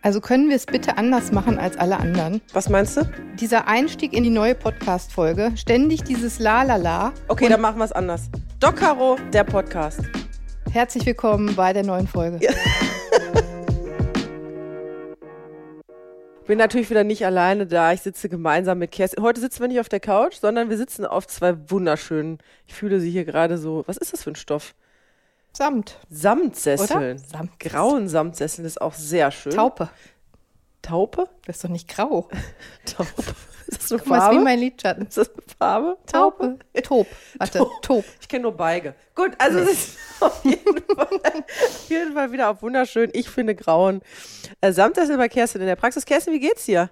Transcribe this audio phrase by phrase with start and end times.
[0.00, 2.40] Also können wir es bitte anders machen als alle anderen?
[2.52, 3.02] Was meinst du?
[3.40, 7.12] Dieser Einstieg in die neue Podcast-Folge, ständig dieses La La La.
[7.26, 8.30] Okay, dann machen wir es anders.
[8.60, 10.00] Doc Caro, der Podcast.
[10.70, 12.38] Herzlich willkommen bei der neuen Folge.
[12.40, 12.52] Ja.
[16.46, 17.92] bin natürlich wieder nicht alleine da.
[17.92, 19.24] Ich sitze gemeinsam mit Kerstin.
[19.24, 23.00] Heute sitzen wir nicht auf der Couch, sondern wir sitzen auf zwei wunderschönen, ich fühle
[23.00, 24.74] sie hier gerade so, was ist das für ein Stoff?
[25.58, 25.98] Samt.
[26.08, 27.18] Samtsesseln.
[27.18, 27.58] Samt.
[27.58, 29.50] Grauen Samtsesseln ist auch sehr schön.
[29.50, 29.88] Taupe.
[30.82, 31.28] Taupe?
[31.46, 32.28] Das ist doch nicht grau.
[32.84, 33.24] Taupe.
[33.66, 34.36] Ist das eine Guck mal, ist Farbe?
[34.36, 35.06] wie mein Lidschatten.
[35.08, 35.98] Ist das eine Farbe?
[36.06, 36.58] Taupe.
[36.84, 37.08] Taub.
[37.38, 37.82] Warte, Taub.
[37.82, 38.04] Taub.
[38.20, 38.94] Ich kenne nur Beige.
[39.16, 43.10] Gut, also es ist auf jeden, Fall, auf jeden Fall wieder auf wunderschön.
[43.12, 44.00] Ich finde grauen
[44.60, 46.06] äh, Samtsessel bei Kerstin in der Praxis.
[46.06, 46.88] Kerstin, wie geht's dir?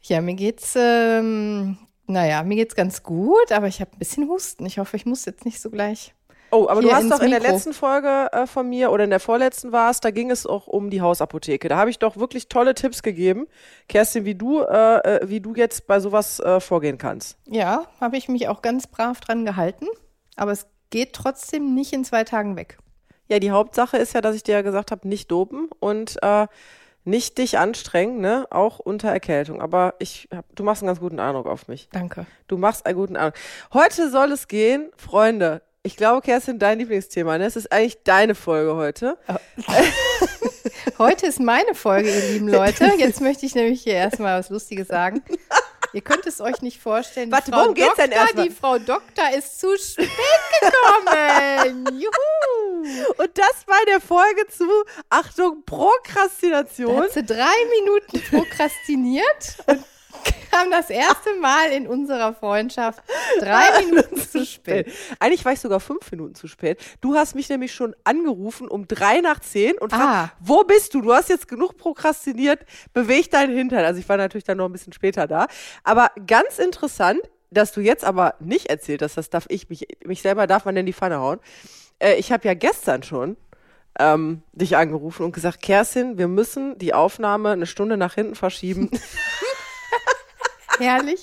[0.00, 4.64] Ja, mir geht's, ähm, naja, mir geht's ganz gut, aber ich habe ein bisschen Husten.
[4.64, 6.14] Ich hoffe, ich muss jetzt nicht so gleich.
[6.50, 7.54] Oh, aber du hast doch in der Mikro.
[7.54, 10.66] letzten Folge äh, von mir oder in der vorletzten war es, da ging es auch
[10.66, 11.68] um die Hausapotheke.
[11.68, 13.46] Da habe ich doch wirklich tolle Tipps gegeben,
[13.88, 17.38] Kerstin, wie du, äh, äh, wie du jetzt bei sowas äh, vorgehen kannst.
[17.46, 19.86] Ja, habe ich mich auch ganz brav dran gehalten,
[20.36, 22.78] aber es geht trotzdem nicht in zwei Tagen weg.
[23.28, 26.48] Ja, die Hauptsache ist ja, dass ich dir ja gesagt habe, nicht dopen und äh,
[27.04, 28.46] nicht dich anstrengen, ne?
[28.50, 29.62] Auch unter Erkältung.
[29.62, 31.88] Aber ich, hab, du machst einen ganz guten Eindruck auf mich.
[31.92, 32.26] Danke.
[32.48, 33.40] Du machst einen guten Eindruck.
[33.72, 35.62] Heute soll es gehen, Freunde.
[35.82, 37.38] Ich glaube, Kerstin, dein Lieblingsthema.
[37.38, 37.46] Ne?
[37.46, 39.16] Es ist eigentlich deine Folge heute.
[40.98, 42.92] Heute ist meine Folge, ihr lieben Leute.
[42.98, 45.22] Jetzt möchte ich nämlich hier erstmal was Lustiges sagen.
[45.94, 47.32] Ihr könnt es euch nicht vorstellen.
[47.32, 48.48] Warte, worum geht's Doktor, denn erstmal?
[48.48, 50.10] Die Frau Doktor ist zu spät
[50.60, 51.86] gekommen.
[52.00, 53.12] Juhu.
[53.16, 54.68] Und das bei der Folge zu,
[55.08, 57.02] Achtung, Da Prokrastination.
[57.02, 59.82] hat sie drei Minuten prokrastiniert und
[60.50, 63.02] kam das erste Mal in unserer Freundschaft
[63.38, 64.90] drei Minuten zu spät.
[65.18, 66.80] Eigentlich war ich sogar fünf Minuten zu spät.
[67.00, 70.32] Du hast mich nämlich schon angerufen um drei nach zehn und fragst, Ah.
[70.40, 71.00] wo bist du?
[71.02, 72.60] Du hast jetzt genug prokrastiniert,
[72.92, 73.84] beweg deinen Hintern.
[73.84, 75.46] Also ich war natürlich dann noch ein bisschen später da.
[75.84, 80.22] Aber ganz interessant, dass du jetzt aber nicht erzählt hast, das darf ich, mich, mich
[80.22, 81.40] selber darf man in die Pfanne hauen.
[81.98, 83.36] Äh, ich habe ja gestern schon
[83.98, 88.88] ähm, dich angerufen und gesagt, Kerstin, wir müssen die Aufnahme eine Stunde nach hinten verschieben.
[90.80, 91.20] Herrlich.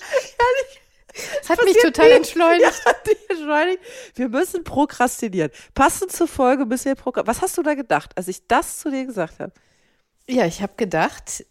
[1.40, 2.16] Das hat mich total nie.
[2.16, 2.82] entschleunigt.
[2.86, 2.94] Ja,
[3.30, 3.80] entschleunigt.
[4.16, 5.52] Wir müssen prokrastinieren.
[5.74, 7.36] Passend zur Folge müssen wir prokrastinieren.
[7.36, 9.52] Was hast du da gedacht, als ich das zu dir gesagt habe?
[10.28, 11.46] Ja, ich habe gedacht,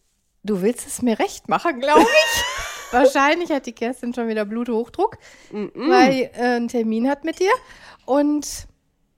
[0.45, 2.45] du willst es mir recht machen, glaube ich.
[2.93, 5.19] Wahrscheinlich hat die Kerstin schon wieder Bluthochdruck,
[5.51, 7.51] weil äh, einen Termin hat mit dir.
[8.05, 8.69] Und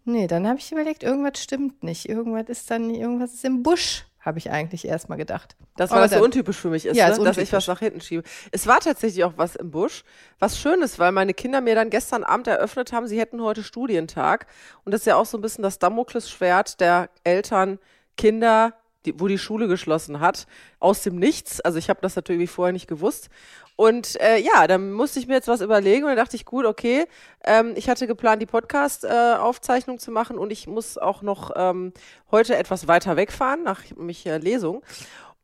[0.04, 2.08] nee, dann habe ich überlegt, irgendwas stimmt nicht.
[2.08, 5.56] Irgendwas ist dann, irgendwas ist im Busch, habe ich eigentlich erstmal gedacht.
[5.76, 7.12] Das, weil das so untypisch für mich ist, Ja, ne?
[7.12, 8.22] ist dass ich was nach hinten schiebe.
[8.52, 10.04] Es war tatsächlich auch was im Busch.
[10.38, 14.46] Was Schönes, weil meine Kinder mir dann gestern Abend eröffnet haben, sie hätten heute Studientag.
[14.84, 17.80] Und das ist ja auch so ein bisschen das Damoklesschwert der Eltern,
[18.16, 18.74] Kinder,
[19.06, 20.46] die, wo die Schule geschlossen hat,
[20.80, 21.60] aus dem Nichts.
[21.60, 23.28] Also ich habe das natürlich vorher nicht gewusst.
[23.76, 26.64] Und äh, ja, dann musste ich mir jetzt was überlegen und dann dachte ich, gut,
[26.64, 27.06] okay,
[27.44, 31.92] ähm, ich hatte geplant, die Podcast-Aufzeichnung zu machen und ich muss auch noch ähm,
[32.32, 34.82] heute etwas weiter wegfahren, nach mich äh, Lesung.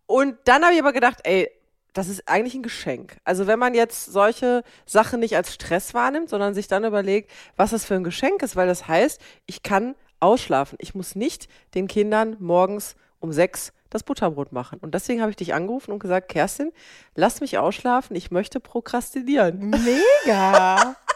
[0.07, 1.49] Und dann habe ich aber gedacht, ey,
[1.93, 3.19] das ist eigentlich ein Geschenk.
[3.25, 7.71] Also wenn man jetzt solche Sachen nicht als Stress wahrnimmt, sondern sich dann überlegt, was
[7.71, 10.77] das für ein Geschenk ist, weil das heißt, ich kann ausschlafen.
[10.81, 14.79] Ich muss nicht den Kindern morgens um sechs das Butterbrot machen.
[14.81, 16.73] Und deswegen habe ich dich angerufen und gesagt, Kerstin,
[17.15, 19.71] lass mich ausschlafen, ich möchte prokrastinieren.
[19.71, 20.97] Mega.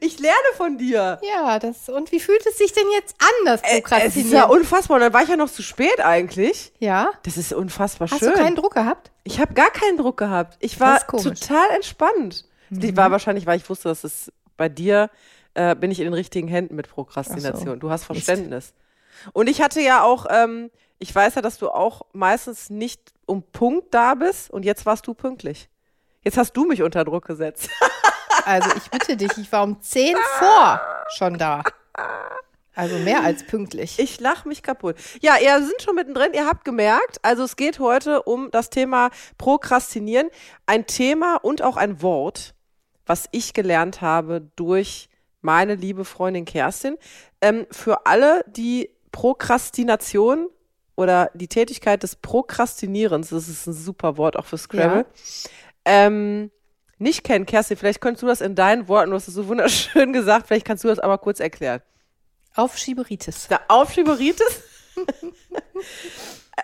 [0.00, 1.20] Ich lerne von dir.
[1.22, 4.32] ja, das, und wie fühlt es sich denn jetzt an, das Äh, Es ist Prokrastinieren?
[4.32, 4.96] ja unfassbar.
[4.96, 6.72] Und dann war ich ja noch zu spät eigentlich.
[6.80, 7.10] ja?
[7.24, 8.32] Das ist unfassbar Hast schön.
[8.32, 9.10] du keinen Druck gehabt?
[9.24, 10.56] Ich habe gar keinen Druck gehabt.
[10.60, 12.44] Ich war total entspannt.
[12.68, 12.96] Mhm.
[12.96, 15.08] war wahrscheinlich, weil ich wusste, dass es bei dir
[15.54, 17.80] äh, bin ich in den richtigen Händen mit Prokrastination.
[17.80, 18.04] Du hast.
[18.04, 18.74] Verständnis.
[19.32, 23.42] Und ich hatte ja auch, ähm, ich weiß ja, dass du auch meistens nicht um
[23.42, 25.68] Punkt da bist und jetzt warst du pünktlich.
[26.22, 27.68] Jetzt hast du mich unter Druck gesetzt.
[28.46, 30.80] Also ich bitte dich, ich war um 10 vor
[31.14, 31.62] schon da.
[32.74, 33.98] Also mehr als pünktlich.
[33.98, 34.96] Ich lach mich kaputt.
[35.20, 39.10] Ja, ihr sind schon mittendrin, ihr habt gemerkt, also es geht heute um das Thema
[39.36, 40.30] Prokrastinieren.
[40.64, 42.54] Ein Thema und auch ein Wort,
[43.04, 45.10] was ich gelernt habe durch
[45.42, 46.96] meine liebe Freundin Kerstin.
[47.42, 50.48] Ähm, für alle, die Prokrastination
[51.00, 55.06] oder die Tätigkeit des Prokrastinierens, das ist ein super Wort auch für Scrabble,
[55.86, 56.50] ähm,
[56.98, 57.46] nicht kennen.
[57.46, 60.66] Kerstin, vielleicht könntest du das in deinen Worten, du hast es so wunderschön gesagt, vielleicht
[60.66, 61.80] kannst du das aber kurz erklären.
[62.54, 63.48] Auf Schieberitis.
[63.48, 64.62] Der Aufschieberitis?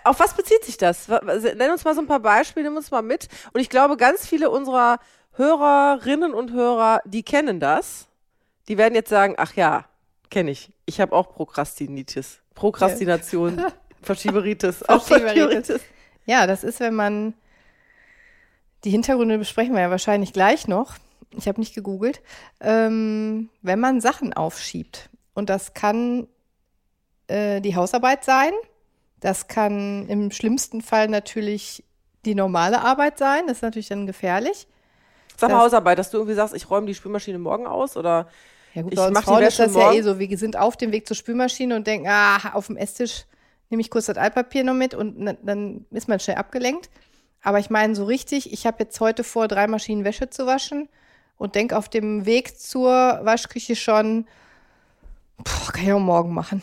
[0.05, 1.09] Auf was bezieht sich das?
[1.09, 3.29] Nenn uns mal so ein paar Beispiele, nimm uns mal mit.
[3.55, 4.99] Und ich glaube, ganz viele unserer
[5.33, 8.07] Hörerinnen und Hörer, die kennen das.
[8.69, 9.87] Die werden jetzt sagen, ach ja,
[10.29, 10.71] kenne ich.
[10.85, 12.41] Ich habe auch Prokrastinitis.
[12.55, 13.65] Prokrastination,
[14.07, 15.81] Verschieberitis, auch Verschieberitis.
[16.25, 17.35] Ja, das ist, wenn man,
[18.85, 20.95] die Hintergründe besprechen wir ja wahrscheinlich gleich noch.
[21.37, 22.23] Ich habe nicht gegoogelt.
[22.61, 25.11] Ähm, wenn man Sachen aufschiebt.
[25.35, 26.27] Und das kann
[27.29, 28.53] äh, die Hausarbeit sein.
[29.21, 31.85] Das kann im schlimmsten Fall natürlich
[32.25, 33.43] die normale Arbeit sein.
[33.47, 34.67] Das ist natürlich dann gefährlich.
[35.37, 38.29] Sag mal Das- Hausarbeit, dass du irgendwie sagst, ich räume die Spülmaschine morgen aus oder
[38.75, 39.97] Ja gut, Ich bei uns mach die Frauen ist Wäsche das ja morgen.
[39.99, 40.19] eh so.
[40.19, 43.25] Wir sind auf dem Weg zur Spülmaschine und denken, ah, auf dem Esstisch
[43.71, 46.89] nehme ich kurz das Altpapier noch mit und dann ist man schnell abgelenkt.
[47.43, 50.89] Aber ich meine so richtig, ich habe jetzt heute vor, drei Maschinen Wäsche zu waschen
[51.37, 52.91] und denke auf dem Weg zur
[53.23, 54.27] Waschküche schon,
[55.39, 56.63] boah, kann ich auch morgen machen.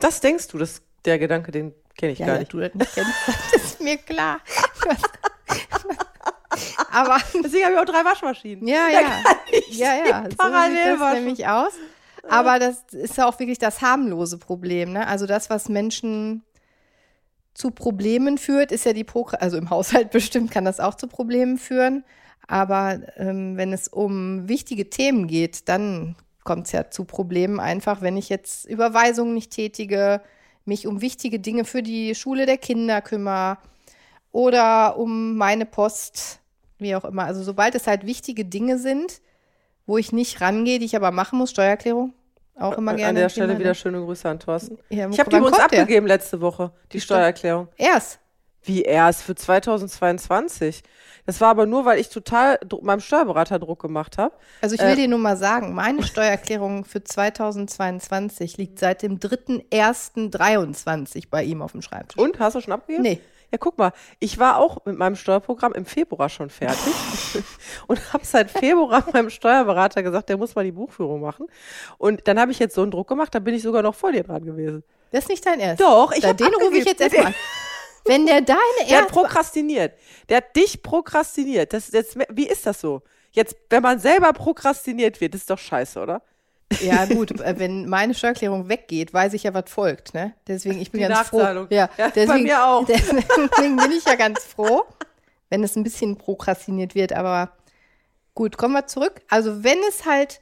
[0.00, 2.52] das denkst du, das, der Gedanke, den kenne ich Ja, gar ja, nicht.
[2.52, 3.10] du das nicht kennst,
[3.52, 4.40] das ist mir klar.
[6.90, 8.66] Aber Deswegen habe ich auch drei Waschmaschinen.
[8.68, 9.00] Ja, ja.
[9.70, 10.24] Ja, ja.
[10.30, 11.24] So parallel sieht das waschen.
[11.24, 11.72] nämlich aus.
[12.32, 14.92] Aber das ist ja auch wirklich das harmlose Problem.
[14.92, 15.06] Ne?
[15.06, 16.42] Also das, was Menschen
[17.52, 21.08] zu Problemen führt, ist ja die Prokra also im Haushalt bestimmt kann das auch zu
[21.08, 22.04] Problemen führen.
[22.48, 28.00] Aber ähm, wenn es um wichtige Themen geht, dann kommt es ja zu Problemen einfach,
[28.00, 30.22] wenn ich jetzt Überweisungen nicht tätige,
[30.64, 33.58] mich um wichtige Dinge für die Schule der Kinder kümmere
[34.32, 36.40] oder um meine Post,
[36.78, 37.24] wie auch immer.
[37.24, 39.20] Also sobald es halt wichtige Dinge sind,
[39.86, 42.14] wo ich nicht rangehe, die ich aber machen muss, Steuererklärung,
[42.58, 43.10] auch immer gerne.
[43.10, 43.74] An der Stelle wieder ne?
[43.74, 44.78] schöne Grüße an Thorsten.
[44.90, 45.80] Ja, Ich habe die übrigens kommt der?
[45.82, 47.68] abgegeben letzte Woche, die Steuererklärung.
[47.76, 48.18] Erst.
[48.64, 50.82] Wie erst für 2022.
[51.26, 54.34] Das war aber nur, weil ich total meinem Steuerberater Druck gemacht habe.
[54.60, 54.96] Also ich will Äh.
[54.96, 61.72] dir nur mal sagen, meine Steuererklärung für 2022 liegt seit dem 3.1.23 bei ihm auf
[61.72, 62.18] dem Schreibtisch.
[62.18, 63.02] Und, hast du schon abgegeben?
[63.02, 63.20] Nee.
[63.52, 66.94] Ja, guck mal, ich war auch mit meinem Steuerprogramm im Februar schon fertig
[67.86, 71.46] und habe seit Februar meinem Steuerberater gesagt, der muss mal die Buchführung machen.
[71.98, 74.10] Und dann habe ich jetzt so einen Druck gemacht, da bin ich sogar noch vor
[74.10, 74.82] dir dran gewesen.
[75.10, 75.82] Das ist nicht dein Ernst.
[75.82, 77.34] Doch, ich Da, hab den rufe ich jetzt erstmal an.
[78.06, 78.58] Wenn der deine
[78.88, 79.92] Der hat prokrastiniert.
[80.30, 81.74] Der hat dich prokrastiniert.
[81.74, 83.02] Das, das, wie ist das so?
[83.32, 86.22] Jetzt, wenn man selber prokrastiniert wird, ist doch scheiße, oder?
[86.80, 90.34] Ja, gut, äh, wenn meine Steuererklärung weggeht, weiß ich ja, was folgt, ne?
[90.46, 91.38] Deswegen, ich bin Die ganz froh.
[91.40, 92.84] Ja, Ja, bei deswegen, mir auch.
[92.86, 94.84] Deswegen bin ich ja ganz froh,
[95.50, 97.12] wenn es ein bisschen prokrastiniert wird.
[97.12, 97.52] Aber
[98.34, 99.20] gut, kommen wir zurück.
[99.28, 100.40] Also, wenn es halt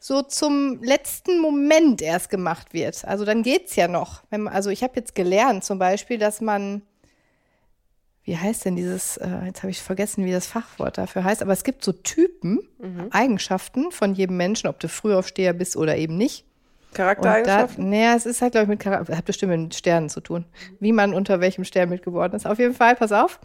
[0.00, 4.22] so zum letzten Moment erst gemacht wird, also dann geht's ja noch.
[4.30, 6.82] Wenn man, also, ich habe jetzt gelernt zum Beispiel, dass man
[8.28, 11.54] wie heißt denn dieses, äh, jetzt habe ich vergessen, wie das Fachwort dafür heißt, aber
[11.54, 12.60] es gibt so Typen,
[13.10, 16.44] Eigenschaften von jedem Menschen, ob du Frühaufsteher bist oder eben nicht.
[16.92, 17.88] Charaktereigenschaften?
[17.88, 20.44] naja, es ist halt, glaube ich, mit Charakter, hat bestimmt mit Sternen zu tun.
[20.78, 22.46] Wie man unter welchem Stern mitgeworden ist.
[22.46, 23.40] Auf jeden Fall, pass auf.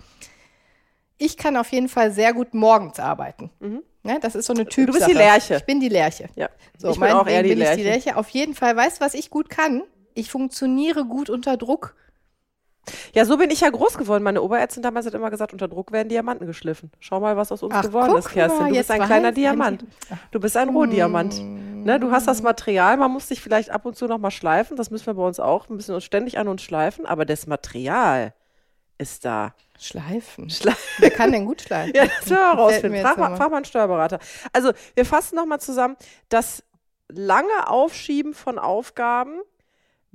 [1.18, 3.52] Ich kann auf jeden Fall sehr gut morgens arbeiten.
[4.04, 4.88] Ne, das ist so eine Typsache.
[4.88, 5.00] Mhm.
[5.00, 5.56] bist die Lerche.
[5.56, 6.28] Ich bin die Lerche.
[6.36, 6.50] ja.
[6.78, 7.78] So, ich bin auch eher die bin ich Lerche.
[7.78, 8.18] die Lerche.
[8.18, 9.84] Auf jeden Fall, weißt du, was ich gut kann?
[10.14, 11.96] Ich funktioniere gut unter Druck.
[13.14, 14.24] Ja, so bin ich ja groß geworden.
[14.24, 16.92] Meine Oberärztin damals hat immer gesagt, unter Druck werden Diamanten geschliffen.
[17.00, 18.60] Schau mal, was aus uns Ach, geworden ist, Kerstin.
[18.64, 19.82] mal, Du bist ein kleiner ein Diamant.
[19.84, 19.88] Di-
[20.32, 21.40] Du bist ein Rohdiamant.
[21.86, 24.76] Ne, du hast das Material, man muss dich vielleicht ab und zu noch mal schleifen.
[24.78, 25.70] Das müssen wir bei uns auch.
[25.70, 27.06] Wir müssen uns ständig an uns schleifen.
[27.06, 28.34] Aber das Material
[28.98, 29.54] ist da.
[29.80, 30.50] Schleifen.
[30.50, 31.94] Schleif Wer kann denn gut schleifen?
[31.96, 32.92] Ja, das werden wir Fällt rausfinden.
[32.92, 33.38] mir Frag mal, nochmal.
[33.38, 34.20] frag mal einen Steuerberater.
[34.54, 35.96] Also, wir fassen nochmal zusammen.
[36.30, 36.64] Das
[37.10, 39.42] lange Aufschieben von Aufgaben,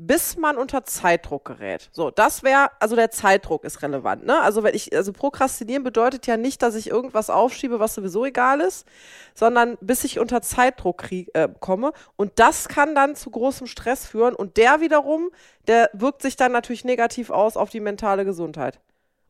[0.01, 1.91] bis man unter Zeitdruck gerät.
[1.93, 4.41] So, das wäre, also der Zeitdruck ist relevant, ne?
[4.41, 8.61] Also, wenn ich, also Prokrastinieren bedeutet ja nicht, dass ich irgendwas aufschiebe, was sowieso egal
[8.61, 8.87] ist,
[9.35, 11.93] sondern bis ich unter Zeitdruck krieg, äh, komme.
[12.15, 14.37] Und das kann dann zu großem Stress führen.
[14.37, 15.31] Und der wiederum,
[15.67, 18.79] der wirkt sich dann natürlich negativ aus auf die mentale Gesundheit.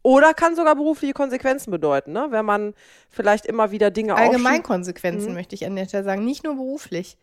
[0.03, 2.29] Oder kann sogar berufliche Konsequenzen bedeuten, ne?
[2.31, 2.75] wenn man
[3.09, 4.35] vielleicht immer wieder Dinge aufschiebt.
[4.35, 5.35] Allgemeinkonsequenzen Mhm.
[5.35, 7.17] möchte ich an der Stelle sagen, nicht nur beruflich.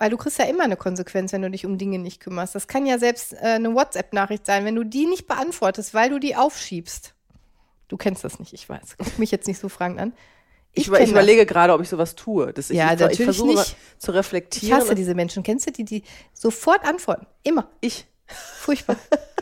[0.00, 2.54] Weil du kriegst ja immer eine Konsequenz, wenn du dich um Dinge nicht kümmerst.
[2.54, 6.18] Das kann ja selbst äh, eine WhatsApp-Nachricht sein, wenn du die nicht beantwortest, weil du
[6.18, 7.14] die aufschiebst.
[7.88, 8.96] Du kennst das nicht, ich weiß.
[8.96, 10.14] Guck mich jetzt nicht so fragend an.
[10.72, 11.10] Ich, ich das.
[11.10, 12.52] überlege gerade, ob ich sowas tue.
[12.52, 13.76] Das, ich, Ja, ich, ich versuche nicht.
[13.98, 14.80] zu Ich reflektieren.
[14.80, 15.42] hasse diese Menschen.
[15.42, 16.02] Kennst du die, die
[16.32, 17.26] sofort antworten?
[17.42, 17.68] Immer.
[17.80, 18.06] Ich.
[18.26, 18.96] Furchtbar.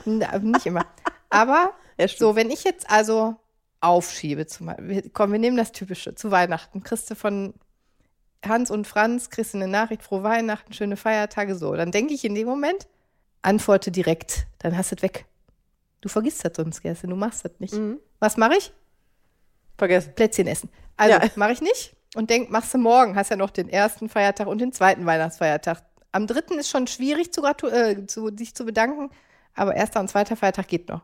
[0.07, 0.87] Na, nicht immer.
[1.31, 3.37] Aber Ja, so, wenn ich jetzt also
[3.81, 7.55] aufschiebe, zum Beispiel, komm, wir nehmen das Typische, zu Weihnachten, kriegst du von
[8.47, 11.75] Hans und Franz, kriegst du eine Nachricht, frohe Weihnachten, schöne Feiertage, so.
[11.75, 12.87] Dann denke ich in dem Moment,
[13.43, 15.27] antworte direkt, dann hast du es weg.
[16.01, 17.75] Du vergisst das sonst, Kerstin, du machst das nicht.
[17.75, 17.99] Mhm.
[18.21, 18.73] Was mache ich?
[19.77, 20.15] Vergessen.
[20.15, 20.71] Plätzchen essen.
[20.97, 21.29] Also, Ja.
[21.37, 24.59] mache ich nicht und denk, machst du morgen, hast ja noch den ersten Feiertag und
[24.61, 25.83] den zweiten Weihnachtsfeiertag.
[26.13, 29.11] Am dritten ist schon schwierig, zu, äh, zu sich zu bedanken,
[29.55, 31.03] aber erster und zweiter Feiertag geht noch.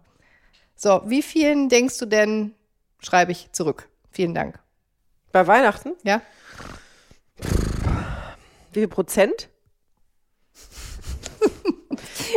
[0.76, 2.54] So, wie vielen denkst du denn,
[3.00, 3.88] schreibe ich zurück?
[4.10, 4.58] Vielen Dank.
[5.32, 5.92] Bei Weihnachten?
[6.04, 6.20] Ja?
[8.72, 9.48] Wie viel Prozent?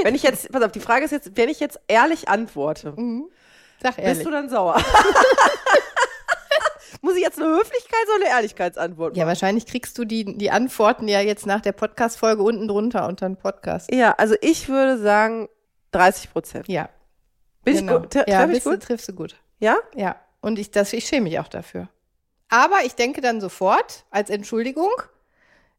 [0.03, 2.93] Wenn ich jetzt, pass auf, die Frage ist jetzt, wenn ich jetzt ehrlich antworte,
[3.81, 4.13] Sag ehrlich.
[4.17, 4.79] bist du dann sauer?
[7.01, 9.19] Muss ich jetzt eine Höflichkeits- oder eine Ehrlichkeitsantwort machen?
[9.19, 13.27] ja, wahrscheinlich kriegst du die, die Antworten ja jetzt nach der Podcast-Folge unten drunter unter
[13.27, 13.91] den Podcast.
[13.93, 15.47] Ja, also ich würde sagen
[15.91, 16.67] 30 Prozent.
[16.67, 16.89] Ja.
[17.63, 17.95] Bin genau.
[17.97, 18.13] ich gut?
[18.13, 18.81] Tre- ja, ich bist du, gut?
[18.83, 19.35] triffst du gut.
[19.59, 19.77] Ja?
[19.95, 20.15] Ja.
[20.41, 21.87] Und ich, das, ich schäme mich auch dafür.
[22.49, 24.91] Aber ich denke dann sofort als Entschuldigung,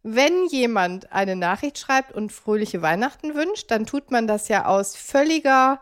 [0.03, 4.95] wenn jemand eine Nachricht schreibt und fröhliche Weihnachten wünscht, dann tut man das ja aus
[4.97, 5.81] völliger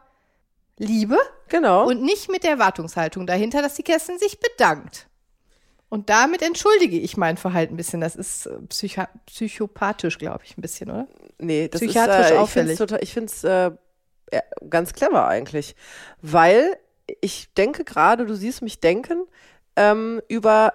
[0.79, 1.87] Liebe Genau.
[1.89, 5.07] und nicht mit der Erwartungshaltung dahinter, dass die Kerstin sich bedankt.
[5.89, 8.01] Und damit entschuldige ich mein Verhalten ein bisschen.
[8.01, 11.07] Das ist äh, psycha psychopathisch, glaube ich, ein bisschen, oder?
[11.39, 12.41] Nee, das Psychiatrisch ist, äh, ich
[12.81, 13.13] auffällig.
[13.13, 13.71] finde es äh,
[14.69, 15.77] ganz clever eigentlich,
[16.21, 16.77] weil
[17.21, 19.27] ich denke gerade, du siehst mich denken,
[19.77, 20.73] ähm, über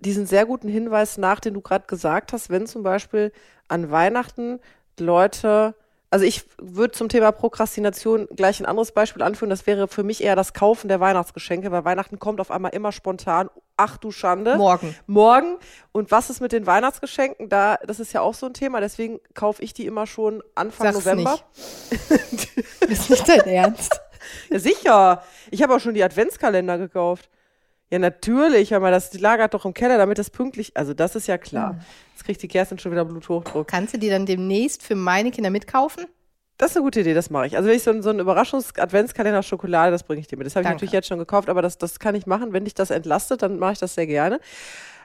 [0.00, 3.32] diesen sehr guten Hinweis nach, den du gerade gesagt hast, wenn zum Beispiel
[3.68, 4.60] an Weihnachten
[4.98, 5.74] Leute,
[6.10, 10.22] also ich würde zum Thema Prokrastination gleich ein anderes Beispiel anführen, das wäre für mich
[10.22, 14.56] eher das Kaufen der Weihnachtsgeschenke, weil Weihnachten kommt auf einmal immer spontan, ach du Schande
[14.56, 14.94] Morgen.
[15.06, 15.56] morgen.
[15.92, 17.48] Und was ist mit den Weihnachtsgeschenken?
[17.48, 18.80] Da, das ist ja auch so ein Thema.
[18.80, 21.38] Deswegen kaufe ich die immer schon Anfang Sag's November.
[21.90, 22.56] nicht.
[22.88, 24.00] ist nicht dein Ernst.
[24.50, 25.22] Ja, sicher.
[25.50, 27.28] Ich habe auch schon die Adventskalender gekauft.
[27.90, 30.76] Ja, natürlich, aber das lagert doch im Keller, damit das pünktlich.
[30.76, 31.78] Also das ist ja klar.
[32.14, 33.66] Jetzt kriegt die Kerstin schon wieder Bluthochdruck.
[33.68, 36.06] Kannst du die dann demnächst für meine Kinder mitkaufen?
[36.58, 37.56] Das ist eine gute Idee, das mache ich.
[37.56, 40.46] Also wenn ich so, einen- so einen Überraschungs-Adventskalender Schokolade, das bringe ich dir mit.
[40.46, 42.52] Das habe ich natürlich jetzt schon gekauft, aber das, das kann ich machen.
[42.52, 44.40] Wenn dich das entlastet, dann mache ich das sehr gerne.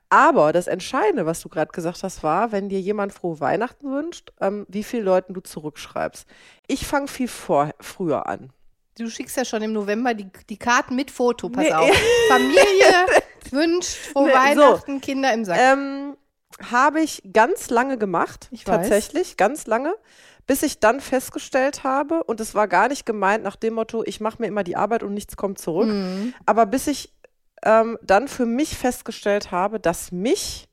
[0.10, 4.32] Aber das Entscheidende, was du gerade gesagt hast, war, wenn dir jemand frohe Weihnachten wünscht,
[4.42, 6.28] ähm, wie viele Leuten du zurückschreibst.
[6.68, 8.52] Ich fange viel vor, früher an.
[8.98, 11.74] Du schickst ja schon im November die, die Karten mit Foto, pass Nee.
[11.74, 11.90] auf.
[12.28, 13.06] Familie
[13.52, 14.62] wünscht frohe Nee, so.
[14.62, 15.58] Weihnachten, Kinder im Sack.
[15.60, 16.16] Ähm,
[16.72, 18.76] habe ich ganz lange gemacht, Ich weiß.
[18.78, 19.94] tatsächlich, ganz lange,
[20.46, 24.20] bis ich dann festgestellt habe, und es war gar nicht gemeint nach dem Motto, ich
[24.20, 26.34] mache mir immer die Arbeit und nichts kommt zurück, Mhm.
[26.46, 27.12] aber bis ich
[27.66, 30.68] ähm, dann für mich festgestellt habe, dass mich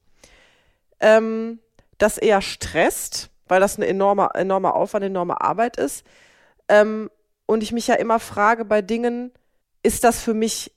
[1.01, 1.61] ähm,
[1.99, 6.05] das eher stresst, weil das ein enormer, enormer Aufwand, enorme Arbeit ist.
[6.69, 7.11] Ähm,
[7.51, 9.33] und ich mich ja immer frage bei Dingen,
[9.83, 10.73] ist das für mich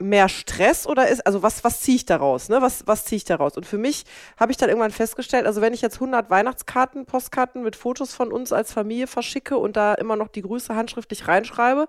[0.00, 2.62] mehr Stress oder ist, also was, was ziehe ich daraus, ne?
[2.62, 3.56] Was, was ziehe ich daraus?
[3.56, 4.04] Und für mich
[4.38, 8.30] habe ich dann irgendwann festgestellt, also wenn ich jetzt 100 Weihnachtskarten, Postkarten mit Fotos von
[8.32, 11.88] uns als Familie verschicke und da immer noch die Grüße handschriftlich reinschreibe,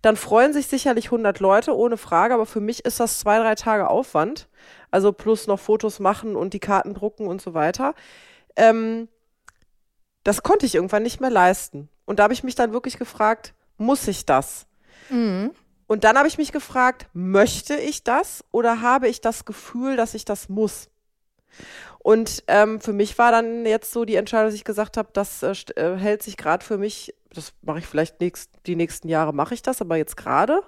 [0.00, 3.54] dann freuen sich sicherlich 100 Leute, ohne Frage, aber für mich ist das zwei, drei
[3.54, 4.48] Tage Aufwand.
[4.90, 7.94] Also plus noch Fotos machen und die Karten drucken und so weiter.
[8.56, 9.08] Ähm,
[10.24, 11.90] das konnte ich irgendwann nicht mehr leisten.
[12.04, 14.66] Und da habe ich mich dann wirklich gefragt, muss ich das?
[15.10, 15.52] Mhm.
[15.86, 20.14] Und dann habe ich mich gefragt, möchte ich das oder habe ich das Gefühl, dass
[20.14, 20.88] ich das muss?
[21.98, 25.42] Und ähm, für mich war dann jetzt so die Entscheidung, dass ich gesagt habe, das
[25.42, 29.32] äh, äh, hält sich gerade für mich, das mache ich vielleicht nächst, die nächsten Jahre
[29.32, 30.62] mache ich das, aber jetzt gerade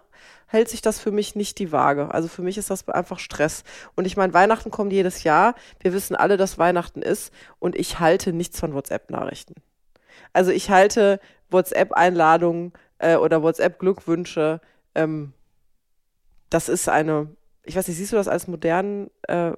[0.46, 2.12] hält sich das für mich nicht die Waage.
[2.12, 3.64] Also für mich ist das einfach Stress.
[3.96, 5.54] Und ich meine, Weihnachten kommt jedes Jahr.
[5.80, 9.54] Wir wissen alle, dass Weihnachten ist und ich halte nichts von WhatsApp-Nachrichten.
[10.32, 14.60] Also ich halte WhatsApp-Einladungen äh, oder WhatsApp-Glückwünsche.
[14.94, 15.32] Ähm,
[16.50, 17.28] das ist eine,
[17.62, 19.52] ich weiß nicht, siehst du das als modernen, äh,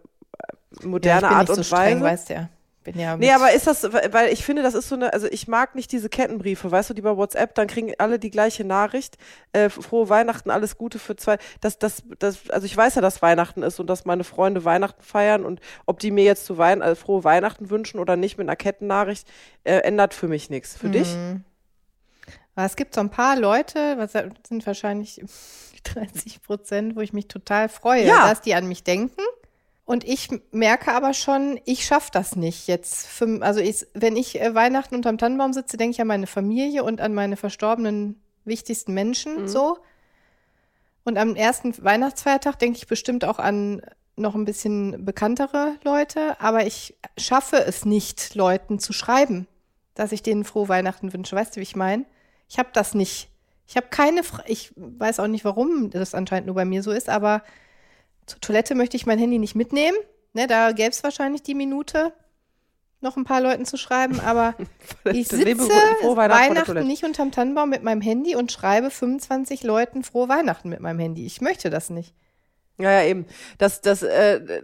[0.83, 2.05] moderne ja, Art und so streng, Weise?
[2.05, 2.49] weißt du ja.
[2.87, 5.49] Bin ja Nee, aber ist das, weil ich finde, das ist so eine, also ich
[5.49, 9.19] mag nicht diese Kettenbriefe, weißt du, die bei WhatsApp, dann kriegen alle die gleiche Nachricht,
[9.52, 13.21] äh, frohe Weihnachten, alles Gute für zwei, das, das, das, also ich weiß ja, dass
[13.23, 16.81] Weihnachten ist und dass meine Freunde Weihnachten feiern und ob die mir jetzt zu Wein,
[16.81, 19.28] äh, frohe Weihnachten wünschen oder nicht mit einer Kettennachricht,
[19.64, 20.76] äh, ändert für mich nichts.
[20.76, 21.12] Für dich?
[21.14, 21.45] Mhm.
[22.55, 25.21] Aber es gibt so ein paar Leute, was sind wahrscheinlich
[25.85, 28.28] 30 Prozent, wo ich mich total freue, Ja.
[28.28, 29.21] dass die an mich denken.
[29.87, 33.07] Und ich merke aber schon, ich schaffe das nicht jetzt.
[33.07, 36.83] Für, also ich, wenn ich äh, Weihnachten unterm Tannenbaum sitze, denke ich an meine Familie
[36.83, 39.49] und an meine verstorbenen wichtigsten Menschen Mhm.
[39.49, 39.78] so.
[41.05, 43.81] Und am ersten Weihnachtsfeiertag denke ich bestimmt auch an
[44.16, 49.47] noch ein bisschen bekanntere Leute, aber ich schaffe es nicht, Leuten zu schreiben,
[49.95, 51.37] dass ich denen frohe Weihnachten wünsche.
[51.37, 52.07] Weißt du, wie ich meine?
[52.49, 53.28] Ich habe das nicht.
[53.69, 57.09] Ich habe keine, ich weiß auch nicht, warum das anscheinend nur bei mir so ist,
[57.09, 57.43] aber
[58.26, 59.97] zur Toilette möchte ich mein Handy nicht mitnehmen.
[60.33, 62.12] Ne, da gäbe es wahrscheinlich die Minute,
[63.00, 64.54] noch ein paar Leuten zu schreiben, aber
[65.04, 65.45] ich sitze
[66.16, 70.99] Weihnachten nicht unterm Tannenbaum mit meinem Handy und schreibe 25 Leuten frohe Weihnachten mit meinem
[70.99, 71.25] Handy.
[71.25, 72.14] Ich möchte das nicht.
[72.78, 73.26] Ja, ja, eben.
[73.59, 74.62] Das, das, äh,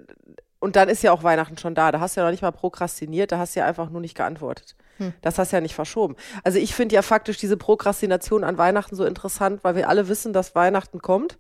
[0.63, 1.91] und dann ist ja auch Weihnachten schon da.
[1.91, 4.17] Da hast du ja noch nicht mal prokrastiniert, da hast du ja einfach nur nicht
[4.17, 4.77] geantwortet.
[4.99, 5.13] Hm.
[5.21, 6.15] Das hast du ja nicht verschoben.
[6.45, 10.33] Also ich finde ja faktisch diese Prokrastination an Weihnachten so interessant, weil wir alle wissen,
[10.33, 11.37] dass Weihnachten kommt.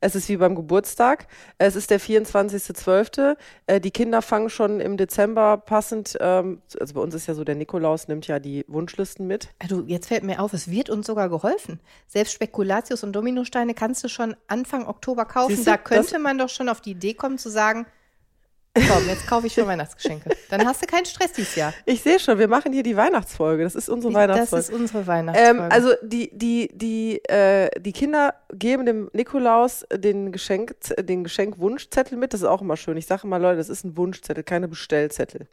[0.00, 1.26] Es ist wie beim Geburtstag.
[1.58, 3.36] Es ist der 24.12.
[3.66, 7.44] Äh, die Kinder fangen schon im Dezember passend, ähm, also bei uns ist ja so,
[7.44, 9.50] der Nikolaus nimmt ja die Wunschlisten mit.
[9.68, 11.78] Du, jetzt fällt mir auf, es wird uns sogar geholfen.
[12.08, 15.56] Selbst Spekulatius und Dominosteine kannst du schon Anfang Oktober kaufen.
[15.56, 17.84] Siehste, da könnte man doch schon auf die Idee kommen zu sagen,
[18.74, 20.30] Komm, jetzt kaufe ich schon Weihnachtsgeschenke.
[20.48, 21.74] Dann hast du keinen Stress dieses Jahr.
[21.84, 23.64] Ich sehe schon, wir machen hier die Weihnachtsfolge.
[23.64, 24.64] Das ist unsere Weihnachtsfolge.
[24.64, 25.60] Das ist unsere Weihnachtsfolge.
[25.60, 32.16] Ähm, also die, die, die, äh, die Kinder geben dem Nikolaus den, Geschenk, den Geschenkwunschzettel
[32.16, 32.32] mit.
[32.32, 32.96] Das ist auch immer schön.
[32.96, 35.48] Ich sage immer, Leute, das ist ein Wunschzettel, keine Bestellzettel.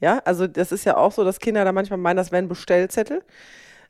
[0.00, 3.22] Ja, also das ist ja auch so, dass Kinder da manchmal meinen, das wären Bestellzettel.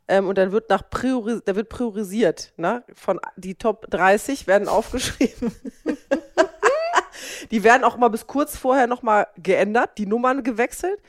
[0.06, 2.52] Ähm, und dann wird nach Priori da wird priorisiert.
[2.56, 2.84] Ne?
[2.94, 5.52] Von die Top 30 werden aufgeschrieben.
[7.50, 11.00] Die werden auch mal bis kurz vorher nochmal geändert, die Nummern gewechselt.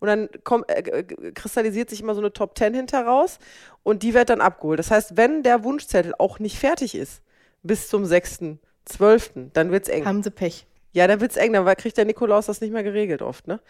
[0.00, 1.02] Und dann kommt, äh,
[1.34, 3.38] kristallisiert sich immer so eine Top 10 hinter raus
[3.82, 4.78] und die wird dann abgeholt.
[4.78, 7.22] Das heißt, wenn der Wunschzettel auch nicht fertig ist,
[7.62, 10.04] bis zum 6.12., dann wird es eng.
[10.04, 10.66] Haben sie Pech.
[10.92, 13.60] Ja, dann wird es eng, dann kriegt der Nikolaus das nicht mehr geregelt oft, ne?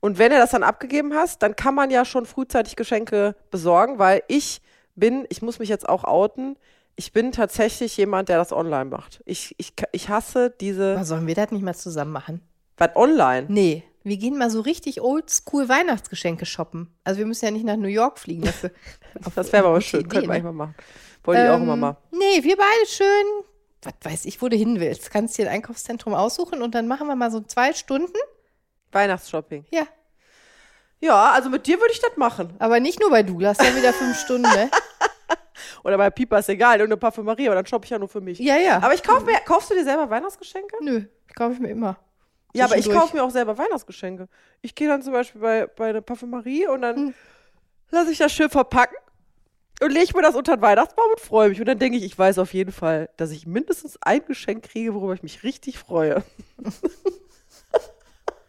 [0.00, 3.98] Und wenn er das dann abgegeben hast, dann kann man ja schon frühzeitig Geschenke besorgen,
[3.98, 4.62] weil ich
[4.94, 6.56] bin, ich muss mich jetzt auch outen,
[6.98, 9.22] ich bin tatsächlich jemand, der das online macht.
[9.24, 10.96] Ich, ich, ich hasse diese.
[10.96, 12.42] Aber sollen wir das nicht mal zusammen machen?
[12.76, 13.46] Was online?
[13.48, 13.84] Nee.
[14.02, 16.92] Wir gehen mal so richtig oldschool Weihnachtsgeschenke shoppen.
[17.04, 18.72] Also wir müssen ja nicht nach New York fliegen dafür.
[19.36, 20.00] das wäre aber schön.
[20.00, 20.74] Idee, Könnten wir eigentlich mal machen.
[21.22, 21.96] Wollte ähm, ich auch immer ähm, mal.
[22.10, 23.44] Nee, wir beide schön.
[23.82, 25.12] Was weiß ich, wo du hin willst.
[25.12, 28.18] Kannst dir ein Einkaufszentrum aussuchen und dann machen wir mal so zwei Stunden.
[28.90, 29.66] Weihnachtsshopping.
[29.70, 29.86] Ja.
[31.00, 32.54] Ja, also mit dir würde ich das machen.
[32.58, 34.68] Aber nicht nur bei Douglas, ja wieder fünf Stunden, ne?
[35.84, 38.38] Oder bei Pipa ist egal, irgendeine Parfümerie, aber dann shoppe ich ja nur für mich.
[38.38, 38.76] Ja, ja.
[38.82, 40.76] Aber ich kaufe mir, kaufst du dir selber Weihnachtsgeschenke?
[40.80, 41.02] Nö,
[41.34, 41.98] kaufe ich mir immer.
[42.54, 44.28] Ja, aber ich kaufe mir auch selber Weihnachtsgeschenke.
[44.62, 47.14] Ich gehe dann zum Beispiel bei, bei einer Parfümerie und dann hm.
[47.90, 48.96] lasse ich das schön verpacken
[49.80, 51.60] und lege mir das unter den Weihnachtsbaum und freue mich.
[51.60, 54.94] Und dann denke ich, ich weiß auf jeden Fall, dass ich mindestens ein Geschenk kriege,
[54.94, 56.24] worüber ich mich richtig freue.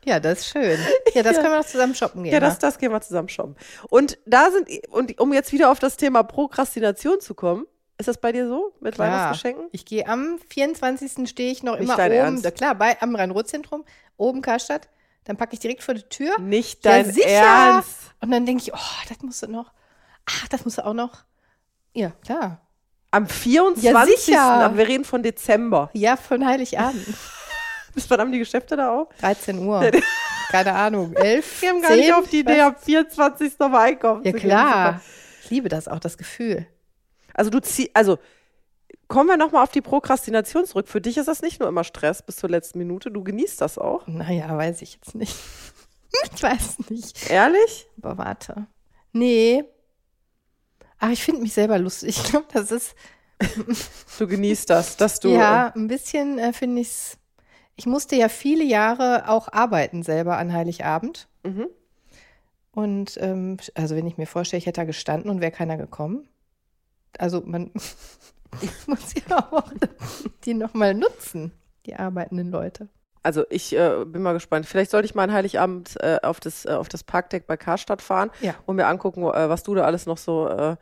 [0.09, 0.79] Ja, das ist schön.
[1.13, 2.33] Ja, das können wir noch zusammen shoppen gehen.
[2.33, 3.55] Ja, das, das gehen wir zusammen shoppen.
[3.89, 7.67] Und da sind, und um jetzt wieder auf das Thema Prokrastination zu kommen,
[7.99, 9.07] ist das bei dir so mit klar.
[9.07, 9.67] Weihnachtsgeschenken?
[9.71, 11.29] Ich gehe am 24.
[11.29, 12.55] stehe ich noch Nicht immer oben, Ernst.
[12.55, 13.85] klar, bei, am Rhein-Ruhr-Zentrum,
[14.17, 14.89] oben Karstadt.
[15.25, 16.39] Dann packe ich direkt vor die Tür.
[16.39, 17.27] Nicht dein ja, sicher.
[17.27, 18.15] Ernst.
[18.21, 19.71] Und dann denke ich, oh, das musst du noch.
[20.25, 21.23] Ach, das musst du auch noch.
[21.93, 22.61] Ja, klar.
[23.11, 23.83] Am 24.
[23.83, 24.41] Ja, sicher.
[24.41, 25.91] Aber wir reden von Dezember.
[25.93, 27.05] Ja, von Heiligabend.
[27.93, 29.13] Bis wann haben die Geschäfte da auch?
[29.19, 29.91] 13 Uhr.
[30.49, 31.13] Keine Ahnung.
[31.15, 31.61] 11?
[31.61, 33.59] Wir haben gar 10, nicht auf die Idee, am 24.
[33.59, 35.01] nochmal einkaufen Ja, klar.
[35.43, 36.67] Ich liebe das auch, das Gefühl.
[37.33, 38.17] Also du ziehst, also
[39.07, 40.87] kommen wir nochmal auf die Prokrastination zurück.
[40.87, 43.11] Für dich ist das nicht nur immer Stress bis zur letzten Minute.
[43.11, 44.07] Du genießt das auch.
[44.07, 45.35] Naja, weiß ich jetzt nicht.
[46.35, 47.29] ich weiß nicht.
[47.29, 47.87] Ehrlich?
[48.01, 48.67] Aber warte.
[49.11, 49.63] Nee.
[50.99, 52.09] Aber ich finde mich selber lustig.
[52.09, 52.95] Ich glaube, das ist.
[54.19, 55.29] du genießt das, dass du.
[55.29, 57.18] Ja, ein bisschen äh, finde ich es
[57.79, 61.29] ich musste ja viele Jahre auch arbeiten selber an Heiligabend.
[61.43, 61.67] Mhm.
[62.73, 66.27] Und ähm, also wenn ich mir vorstelle, ich hätte da gestanden und wäre keiner gekommen.
[67.17, 67.71] Also man
[68.87, 69.71] muss ja auch
[70.43, 71.53] die nochmal nutzen,
[71.85, 72.89] die arbeitenden Leute.
[73.23, 74.65] Also ich äh, bin mal gespannt.
[74.65, 78.01] Vielleicht sollte ich mal an Heiligabend äh, auf, das, äh, auf das Parkdeck bei Karstadt
[78.01, 78.55] fahren ja.
[78.65, 80.75] und mir angucken, äh, was du da alles noch so äh,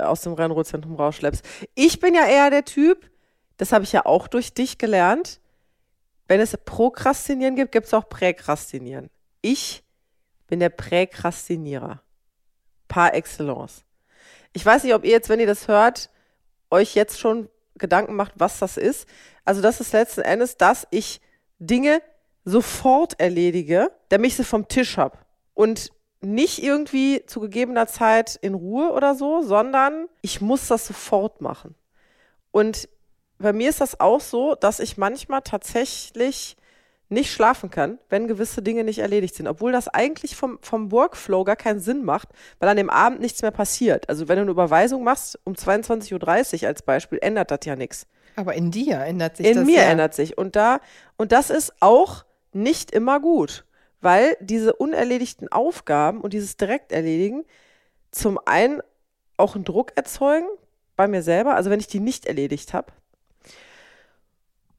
[0.00, 1.42] aus dem Rennruhezentrum rausschleppst.
[1.74, 3.10] Ich bin ja eher der Typ,
[3.56, 5.40] das habe ich ja auch durch dich gelernt,
[6.28, 9.10] wenn es Prokrastinieren gibt, gibt es auch Präkrastinieren.
[9.42, 9.84] Ich
[10.46, 12.02] bin der Präkrastinierer.
[12.88, 13.84] Par excellence.
[14.52, 16.10] Ich weiß nicht, ob ihr jetzt, wenn ihr das hört,
[16.70, 19.08] euch jetzt schon Gedanken macht, was das ist.
[19.44, 21.20] Also das ist letzten Endes, dass ich
[21.58, 22.00] Dinge
[22.44, 25.18] sofort erledige, damit ich sie vom Tisch habe.
[25.54, 31.40] Und nicht irgendwie zu gegebener Zeit in Ruhe oder so, sondern ich muss das sofort
[31.40, 31.74] machen.
[32.50, 32.88] Und
[33.38, 36.56] bei mir ist das auch so, dass ich manchmal tatsächlich
[37.08, 41.44] nicht schlafen kann, wenn gewisse Dinge nicht erledigt sind, obwohl das eigentlich vom, vom Workflow
[41.44, 44.08] gar keinen Sinn macht, weil an dem Abend nichts mehr passiert.
[44.08, 48.06] Also wenn du eine Überweisung machst um 22.30 Uhr als Beispiel, ändert das ja nichts.
[48.34, 49.60] Aber in dir ändert sich in das.
[49.60, 49.88] In mir ja.
[49.88, 50.36] ändert sich.
[50.36, 50.80] Und da,
[51.16, 53.64] und das ist auch nicht immer gut,
[54.00, 57.44] weil diese unerledigten Aufgaben und dieses Direkterledigen
[58.10, 58.82] zum einen
[59.36, 60.48] auch einen Druck erzeugen
[60.96, 62.92] bei mir selber, also wenn ich die nicht erledigt habe,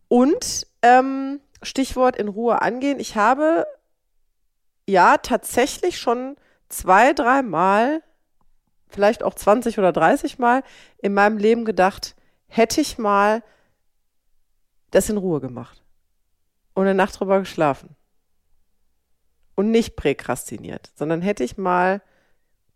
[0.08, 3.00] und ähm, Stichwort in Ruhe angehen.
[3.00, 3.66] Ich habe
[4.88, 6.36] ja tatsächlich schon
[6.70, 8.04] zwei, dreimal,
[8.88, 10.64] vielleicht auch 20 oder 30 Mal
[11.00, 12.16] in meinem Leben gedacht,
[12.48, 13.44] hätte ich mal
[14.92, 15.84] das in Ruhe gemacht
[16.74, 17.96] und eine Nacht drüber geschlafen.
[19.56, 22.02] und nicht präkrastiniert, sondern hätte ich mal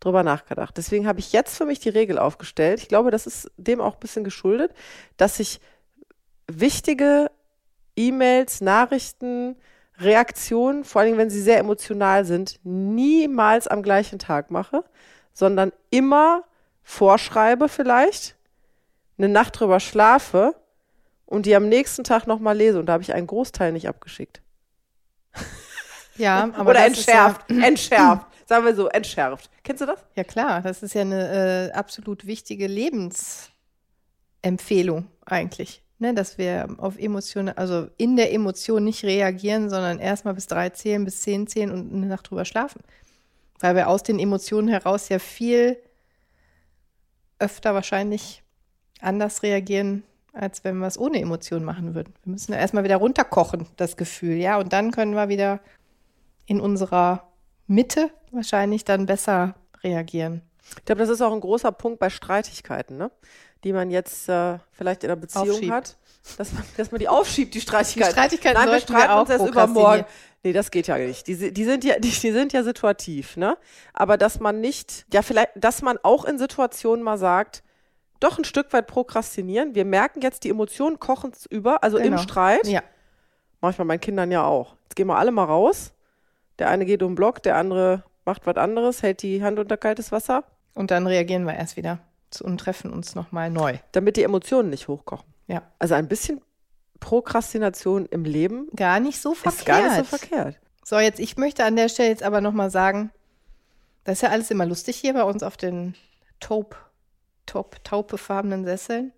[0.00, 0.76] drüber nachgedacht.
[0.76, 2.80] Deswegen habe ich jetzt für mich die Regel aufgestellt.
[2.80, 4.74] Ich glaube, das ist dem auch ein bisschen geschuldet,
[5.16, 5.60] dass ich
[6.60, 7.30] wichtige
[7.96, 9.56] E-Mails, Nachrichten,
[9.98, 14.84] Reaktionen, vor allem wenn sie sehr emotional sind, niemals am gleichen Tag mache,
[15.32, 16.44] sondern immer
[16.82, 18.36] vorschreibe vielleicht,
[19.18, 20.54] eine Nacht drüber schlafe
[21.26, 22.78] und die am nächsten Tag nochmal lese.
[22.78, 24.40] Und da habe ich einen Großteil nicht abgeschickt.
[26.16, 28.26] Ja, aber Oder entschärft, ja, entschärft.
[28.46, 29.50] Sagen wir so, entschärft.
[29.62, 30.04] Kennst du das?
[30.14, 35.82] ja klar, das ist ja eine äh, absolut wichtige Lebensempfehlung eigentlich.
[36.02, 40.68] Ne, dass wir auf Emotionen, also in der Emotion nicht reagieren, sondern erstmal bis drei
[40.70, 42.80] zählen, bis zehn zählen und eine Nacht drüber schlafen.
[43.60, 45.76] Weil wir aus den Emotionen heraus ja viel
[47.38, 48.42] öfter wahrscheinlich
[49.00, 52.12] anders reagieren, als wenn wir es ohne Emotionen machen würden.
[52.24, 55.60] Wir müssen ja erstmal wieder runterkochen, das Gefühl, ja, und dann können wir wieder
[56.46, 57.28] in unserer
[57.68, 60.42] Mitte wahrscheinlich dann besser reagieren.
[60.78, 63.12] Ich glaube, das ist auch ein großer Punkt bei Streitigkeiten, ne?
[63.64, 65.72] Die man jetzt äh, vielleicht in einer Beziehung Aufschiebt.
[65.72, 65.96] hat.
[66.38, 68.08] Dass man, dass man die aufschiebt, die Streitigkeiten.
[68.08, 70.04] Die Streitigkeiten Nein, wir wir streiten auch uns erst übermorgen.
[70.44, 71.26] Nee, das geht ja nicht.
[71.26, 73.56] Die, die, sind ja, die, die sind ja situativ, ne?
[73.92, 77.62] Aber dass man nicht, ja, vielleicht, dass man auch in Situationen mal sagt,
[78.20, 79.74] doch ein Stück weit prokrastinieren.
[79.74, 82.18] Wir merken jetzt, die Emotionen kochen über, also im Genau.
[82.18, 82.66] Streit.
[82.68, 82.82] Ja,
[83.60, 84.74] Manchmal meinen Kindern ja auch.
[84.82, 85.92] Jetzt gehen wir alle mal raus.
[86.58, 89.76] Der eine geht um den Block, der andere macht was anderes, hält die Hand unter
[89.76, 90.44] kaltes Wasser,
[90.74, 91.98] und dann reagieren wir erst wieder
[92.40, 93.78] und treffen uns nochmal neu.
[93.92, 95.26] damit die Emotionen nicht hochkochen.
[95.48, 95.62] Ja.
[95.78, 96.40] Also ein bisschen
[97.00, 99.58] Prokrastination im Leben Gar nicht so verkehrt.
[99.60, 100.58] ist gar nicht so verkehrt.
[100.84, 103.10] So, jetzt, ich möchte an der Stelle jetzt aber nochmal sagen,
[104.04, 105.94] das ist ja alles immer lustig hier bei uns auf den
[106.40, 106.76] taupe,
[107.46, 109.12] taupe, taupefarbenen Sesseln.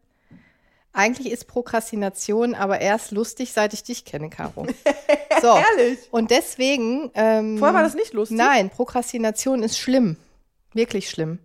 [0.93, 4.67] Eigentlich ist Prokrastination aber erst lustig, seit ich dich kenne, Caro.
[5.43, 5.59] So.
[5.59, 5.99] Ehrlich?
[6.11, 7.11] Und deswegen.
[7.13, 8.39] Ähm, Vorher war das nicht lustig?
[8.39, 10.17] Nein, Prokrastination ist schlimm.
[10.73, 11.39] Wirklich schlimm.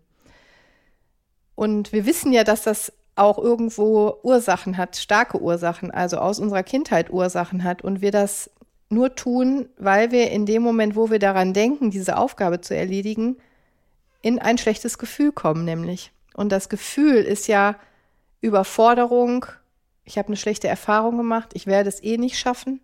[1.60, 6.64] Und wir wissen ja, dass das auch irgendwo Ursachen hat, starke Ursachen, also aus unserer
[6.64, 7.82] Kindheit Ursachen hat.
[7.82, 8.50] Und wir das
[8.88, 13.36] nur tun, weil wir in dem Moment, wo wir daran denken, diese Aufgabe zu erledigen,
[14.22, 16.14] in ein schlechtes Gefühl kommen, nämlich.
[16.34, 17.76] Und das Gefühl ist ja
[18.40, 19.46] Überforderung.
[20.06, 21.50] Ich habe eine schlechte Erfahrung gemacht.
[21.56, 22.80] Ich werde es eh nicht schaffen.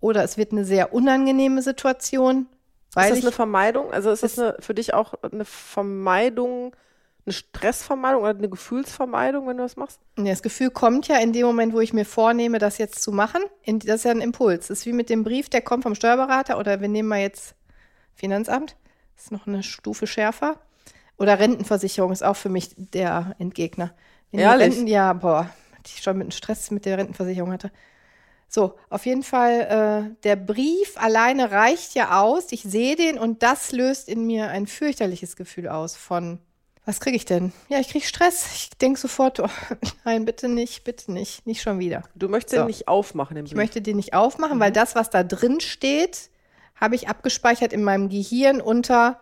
[0.00, 2.46] Oder es wird eine sehr unangenehme Situation.
[2.88, 3.90] Ist das eine Vermeidung?
[3.90, 6.74] Also ist das eine, für dich auch eine Vermeidung,
[7.28, 10.00] eine Stressvermeidung oder eine Gefühlsvermeidung, wenn du das machst?
[10.18, 13.12] Ja, Das Gefühl kommt ja in dem Moment, wo ich mir vornehme, das jetzt zu
[13.12, 13.42] machen.
[13.62, 14.68] In, das ist ja ein Impuls.
[14.68, 17.54] Das ist wie mit dem Brief, der kommt vom Steuerberater oder wir nehmen mal jetzt
[18.14, 18.76] Finanzamt.
[19.14, 20.58] Das ist noch eine Stufe schärfer.
[21.18, 23.94] Oder Rentenversicherung ist auch für mich der Entgegner.
[24.32, 24.74] Die Ehrlich?
[24.74, 25.50] Renten, ja, boah,
[25.84, 27.70] ich schon mit einem Stress mit der Rentenversicherung hatte.
[28.48, 29.60] So, auf jeden Fall,
[30.10, 32.50] äh, der Brief alleine reicht ja aus.
[32.50, 36.38] Ich sehe den und das löst in mir ein fürchterliches Gefühl aus von,
[36.88, 37.52] was kriege ich denn?
[37.68, 38.46] Ja, ich kriege Stress.
[38.54, 39.50] Ich denke sofort, oh,
[40.06, 42.02] nein, bitte nicht, bitte nicht, nicht schon wieder.
[42.14, 42.62] Du möchtest So.
[42.62, 46.30] den nicht aufmachen im Ich möchte den nicht aufmachen, weil das, was da drin steht,
[46.76, 49.20] habe ich abgespeichert in meinem Gehirn unter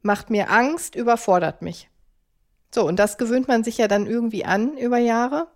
[0.00, 1.88] macht mir Angst, überfordert mich.
[2.74, 5.46] So, und das gewöhnt man sich ja dann irgendwie an über Jahre.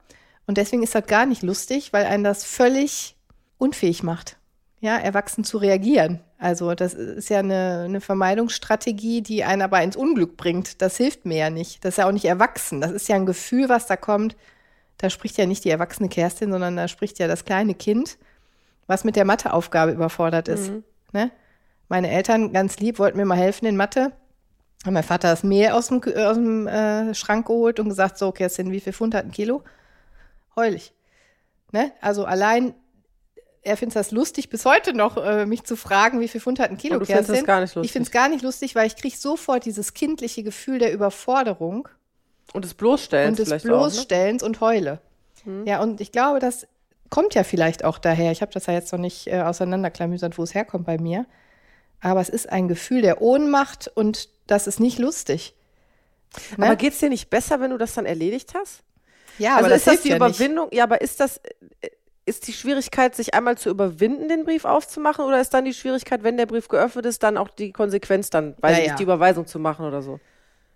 [0.46, 3.16] Und deswegen ist das gar nicht lustig, weil einen das völlig
[3.58, 4.36] unfähig macht,
[4.86, 6.20] ja, erwachsen zu reagieren.
[6.38, 10.80] Also das ist ja eine, eine Vermeidungsstrategie, die einen aber ins Unglück bringt.
[10.80, 11.84] Das hilft mir ja nicht.
[11.84, 12.80] Das ist ja auch nicht erwachsen.
[12.80, 14.36] Das ist ja ein Gefühl, was da kommt.
[14.98, 18.16] Da spricht ja nicht die erwachsene Kerstin, sondern da spricht ja das kleine Kind,
[18.86, 20.70] was mit der Matheaufgabe überfordert ist.
[21.12, 21.30] Ne?
[21.88, 24.12] Meine Eltern, ganz lieb, wollten mir mal helfen in Mathe.
[24.84, 28.18] Hat mein Vater das Mehl aus dem, Kü- aus dem äh, Schrank geholt und gesagt,
[28.18, 29.62] so, Kerstin, wie viel Pfund hat ein Kilo?
[30.54, 30.92] Heulig.
[31.72, 31.92] Ne?
[32.00, 32.74] Also allein,
[33.66, 36.70] er findet das lustig, bis heute noch äh, mich zu fragen, wie viel Pfund hat
[36.70, 37.46] ein Kilo, du findest das Kerstin.
[37.46, 37.92] gar nicht Ich lustig.
[37.92, 41.88] finde es gar nicht lustig, weil ich kriege sofort dieses kindliche Gefühl der Überforderung
[42.52, 43.76] Und des Bloßstellens und des vielleicht auch, ne?
[43.90, 45.00] Bloßstellens und Heule.
[45.64, 46.66] Ja, und ich glaube, das
[47.08, 48.32] kommt ja vielleicht auch daher.
[48.32, 51.24] Ich habe das ja jetzt noch nicht äh, auseinanderklamüsert, wo es herkommt bei mir.
[52.00, 55.54] Aber es ist ein Gefühl der Ohnmacht und das ist nicht lustig.
[56.56, 56.66] Ne?
[56.66, 58.82] Aber geht's dir nicht besser, wenn du das dann erledigt hast?
[59.38, 60.36] ja, also aber ist das hilft die ja nicht.
[60.36, 60.68] Überwindung?
[60.72, 61.38] Ja, aber ist das
[61.80, 61.88] äh,
[62.26, 66.22] ist die Schwierigkeit, sich einmal zu überwinden, den Brief aufzumachen, oder ist dann die Schwierigkeit,
[66.24, 68.96] wenn der Brief geöffnet ist, dann auch die Konsequenz, dann, weiß Ja, ich ja.
[68.96, 70.18] die Überweisung zu machen oder so?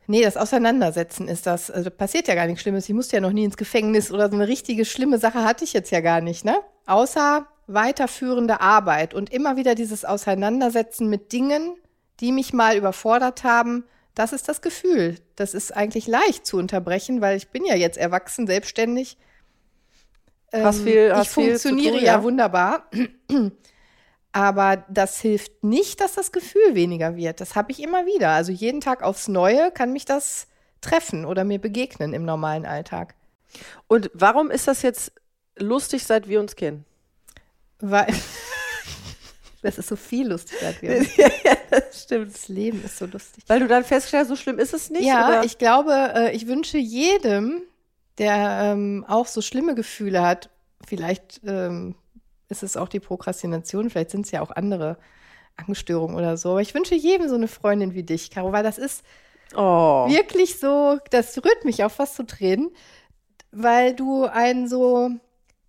[0.07, 1.71] Nee, das Auseinandersetzen ist das.
[1.71, 2.89] Also passiert ja gar nichts Schlimmes.
[2.89, 5.73] Ich musste ja noch nie ins Gefängnis oder so eine richtige schlimme Sache hatte ich
[5.73, 6.57] jetzt ja gar nicht, ne?
[6.87, 11.77] Außer weiterführende Arbeit und immer wieder dieses Auseinandersetzen mit Dingen,
[12.19, 13.85] die mich mal überfordert haben.
[14.17, 15.17] Das ist das Gefühl.
[15.37, 19.17] Das ist eigentlich leicht zu unterbrechen, weil ich bin ja jetzt erwachsen, selbstständig.
[20.53, 22.23] Hast Ähm, viel- hast ich funktioniere tun, ja ja.
[22.23, 22.91] wunderbar.
[24.33, 27.41] Aber das hilft nicht, dass das Gefühl weniger wird.
[27.41, 28.31] Das habe ich immer wieder.
[28.31, 30.47] Also jeden Tag aufs Neue kann mich das
[30.81, 33.15] treffen oder mir begegnen im normalen Alltag.
[33.89, 35.13] Und warum ist das jetzt
[35.59, 36.85] lustig, seit wir uns kennen?
[37.81, 38.07] Weil
[39.63, 41.29] das ist so viel lustig, seit wir uns ja,
[41.71, 42.33] das stimmt.
[42.33, 43.43] Das Leben ist so lustig.
[43.49, 45.05] Weil du dann feststellst, so schlimm ist es nicht?
[45.05, 45.45] Ja, oder?
[45.45, 47.63] ich glaube, äh, ich wünsche jedem,
[48.21, 50.51] der ähm, auch so schlimme Gefühle hat,
[50.87, 51.97] vielleicht ähm,
[52.51, 54.99] ist es auch die Prokrastination, vielleicht sind es ja auch andere
[55.57, 56.51] Angststörungen oder so.
[56.51, 59.05] Aber ich wünsche jedem so eine Freundin wie dich, Caro, weil das ist
[59.57, 60.07] oh.
[60.07, 62.71] wirklich so, das rührt mich auf was zu Tränen,
[63.53, 65.11] weil du einen so,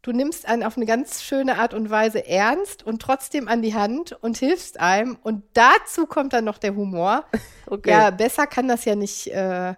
[0.02, 3.76] du nimmst einen auf eine ganz schöne Art und Weise ernst und trotzdem an die
[3.76, 5.18] Hand und hilfst einem.
[5.24, 7.26] Und dazu kommt dann noch der Humor.
[7.68, 7.92] Okay.
[7.92, 9.76] Ja, besser kann das ja nicht äh,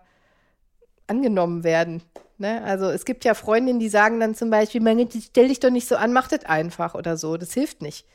[1.13, 2.02] angenommen werden.
[2.38, 2.62] Ne?
[2.63, 5.88] Also es gibt ja Freundinnen, die sagen dann zum Beispiel, mein, stell dich doch nicht
[5.88, 7.38] so an, mach das einfach oder so.
[7.38, 8.06] Das hilft nicht.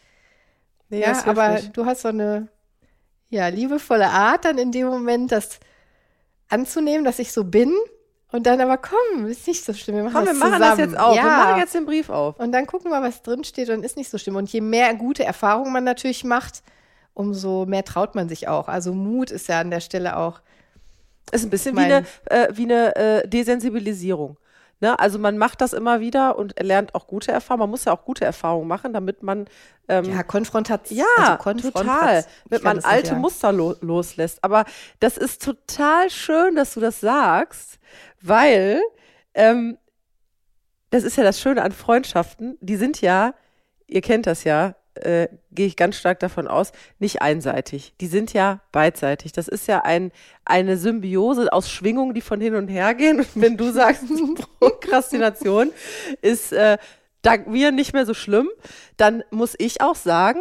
[0.91, 1.77] Ja, hilft aber nicht.
[1.77, 2.49] du hast so eine
[3.31, 5.61] ja, liebevolle Art dann in dem Moment, das
[6.49, 7.73] anzunehmen, dass ich so bin.
[8.31, 9.97] Und dann aber komm, ist nicht so schlimm.
[9.97, 10.79] Wir machen Komm, wir das machen zusammen.
[10.79, 11.17] das jetzt auf.
[11.17, 11.23] Ja.
[11.23, 12.39] Wir machen jetzt den Brief auf.
[12.39, 14.37] Und dann gucken wir, was drin steht und ist nicht so schlimm.
[14.37, 16.63] Und je mehr gute Erfahrungen man natürlich macht,
[17.15, 18.69] umso mehr traut man sich auch.
[18.69, 20.41] Also Mut ist ja an der Stelle auch.
[21.31, 24.37] Ist ein bisschen wie eine, äh, wie eine äh, Desensibilisierung.
[24.81, 24.99] Ne?
[24.99, 27.63] Also man macht das immer wieder und lernt auch gute Erfahrungen.
[27.63, 29.47] Man muss ja auch gute Erfahrungen machen, damit man
[29.89, 30.99] ähm, Ja, Konfrontation.
[30.99, 31.87] Ja, also Konfrontation.
[31.87, 32.25] total.
[32.49, 33.21] Damit man alte sagen.
[33.21, 34.43] Muster lo loslässt.
[34.45, 34.65] Aber
[35.01, 37.79] das ist total schön, dass du das sagst,
[38.21, 38.81] weil
[39.35, 39.79] ähm,
[40.91, 42.57] das ist ja das Schöne an Freundschaften.
[42.61, 43.35] Die sind ja,
[43.87, 47.95] ihr kennt das ja, äh, gehe ich ganz stark davon aus, nicht einseitig.
[48.01, 49.33] Die sind ja beidseitig.
[49.33, 50.13] Das ist ja ein,
[50.45, 53.19] eine Symbiose aus Schwingungen, die von hin und her gehen.
[53.21, 54.05] Und wenn du sagst,
[54.61, 55.71] Prokrastination
[56.23, 56.79] ist äh,
[57.23, 58.49] dank mir nicht mehr so schlimm,
[58.97, 60.41] dann muss ich auch sagen,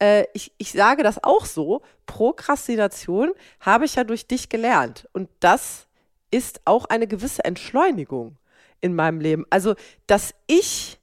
[0.00, 5.08] äh, ich, ich sage das auch so, Prokrastination habe ich ja durch dich gelernt.
[5.12, 5.86] Und das
[6.30, 8.36] ist auch eine gewisse Entschleunigung
[8.80, 9.46] in meinem Leben.
[9.50, 9.74] Also,
[10.06, 10.98] dass ich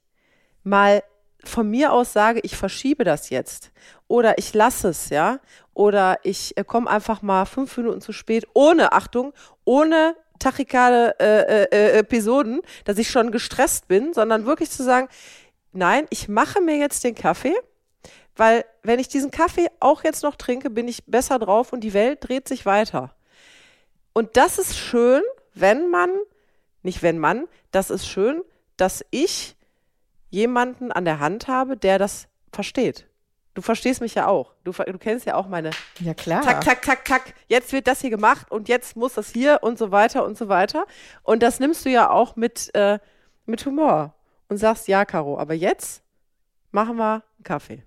[0.64, 1.02] mal
[1.44, 3.70] von mir aus sage, ich verschiebe das jetzt
[4.08, 5.38] oder ich lasse es, ja,
[5.74, 9.32] oder ich äh, komme einfach mal fünf Minuten zu spät, ohne Achtung,
[9.64, 15.08] ohne tachykale äh, äh, Episoden, dass ich schon gestresst bin, sondern wirklich zu sagen,
[15.72, 17.54] nein, ich mache mir jetzt den Kaffee,
[18.36, 21.94] weil wenn ich diesen Kaffee auch jetzt noch trinke, bin ich besser drauf und die
[21.94, 23.14] Welt dreht sich weiter.
[24.12, 25.22] Und das ist schön,
[25.54, 26.10] wenn man,
[26.82, 28.42] nicht wenn man, das ist schön,
[28.76, 29.56] dass ich
[30.30, 33.06] jemanden an der Hand habe, der das versteht.
[33.54, 34.52] Du verstehst mich ja auch.
[34.62, 36.42] Du, du kennst ja auch meine Ja, klar.
[36.42, 37.34] Zack, zack, zack, zack.
[37.48, 40.48] Jetzt wird das hier gemacht und jetzt muss das hier und so weiter und so
[40.48, 40.86] weiter.
[41.24, 42.98] Und das nimmst du ja auch mit, äh,
[43.46, 44.14] mit Humor
[44.48, 46.02] und sagst, ja, Caro, aber jetzt
[46.70, 47.82] machen wir einen Kaffee.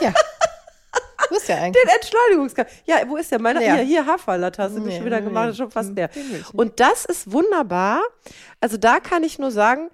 [0.00, 0.12] Ja.
[1.28, 1.84] Du bist ja eigentlich.
[1.84, 2.70] Den Entschleunigungskaffee.
[2.86, 3.38] Ja, wo ist der?
[3.40, 3.74] Meine, Ja.
[3.74, 5.50] hier, hier Haferlatte hast du Nee, mich schon wieder nee, gemacht, nee.
[5.52, 6.10] ist schon fast leer.
[6.12, 6.54] Ich nicht.
[6.54, 8.00] Und das ist wunderbar.
[8.60, 9.90] Also da kann ich nur sagen,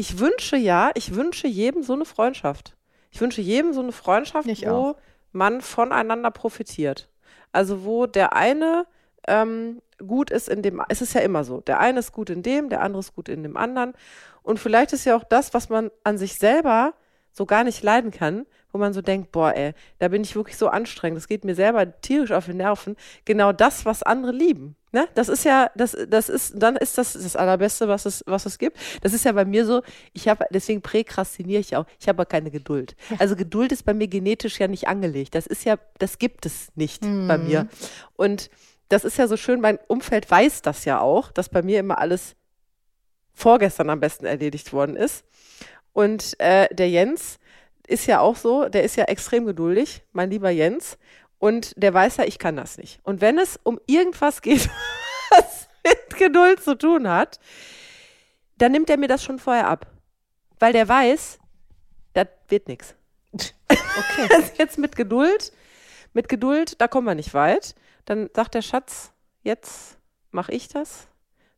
[0.00, 2.74] ich wünsche ja, ich wünsche jedem so eine Freundschaft.
[3.10, 4.96] Ich wünsche jedem so eine Freundschaft, Ich wo auch.
[5.32, 7.10] man voneinander profitiert.
[7.52, 8.86] Also wo der eine
[9.28, 12.42] ähm, gut ist in dem, es ist ja immer so, der eine ist gut in
[12.42, 13.92] dem, der andere ist gut in dem anderen.
[14.42, 16.94] Und vielleicht ist ja auch das, was man an sich selber
[17.32, 20.56] so gar nicht leiden kann, wo man so denkt, boah, ey, da bin ich wirklich
[20.56, 24.76] so anstrengend, das geht mir selber tierisch auf die Nerven, genau das, was andere lieben.
[24.92, 25.08] Ne?
[25.14, 28.58] Das ist ja, das, das ist, dann ist das das Allerbeste, was es, was es
[28.58, 28.76] gibt.
[29.02, 32.50] Das ist ja bei mir so, ich habe, deswegen präkrastiniere ich auch, ich habe keine
[32.50, 32.96] Geduld.
[33.18, 35.34] Also Geduld ist bei mir genetisch ja nicht angelegt.
[35.36, 37.68] Das ist ja, das gibt es nicht bei mir.
[38.14, 38.50] Und
[38.88, 41.98] das ist ja so schön, mein Umfeld weiß das ja auch, dass bei mir immer
[41.98, 42.34] alles
[43.32, 45.24] vorgestern am besten erledigt worden ist.
[45.92, 47.38] Und äh, der Jens
[47.86, 50.98] ist ja auch so, der ist ja extrem geduldig, mein lieber Jens.
[51.40, 53.00] Und der weiß ja, ich kann das nicht.
[53.02, 54.68] Und wenn es um irgendwas geht,
[55.30, 57.40] was mit Geduld zu tun hat,
[58.58, 59.86] dann nimmt er mir das schon vorher ab.
[60.58, 61.38] Weil der weiß,
[62.12, 62.94] das wird nichts.
[63.32, 64.42] Okay.
[64.58, 65.52] Jetzt mit Geduld,
[66.12, 67.74] mit Geduld, da kommen wir nicht weit.
[68.04, 69.96] Dann sagt der Schatz, jetzt
[70.30, 71.06] mache ich das.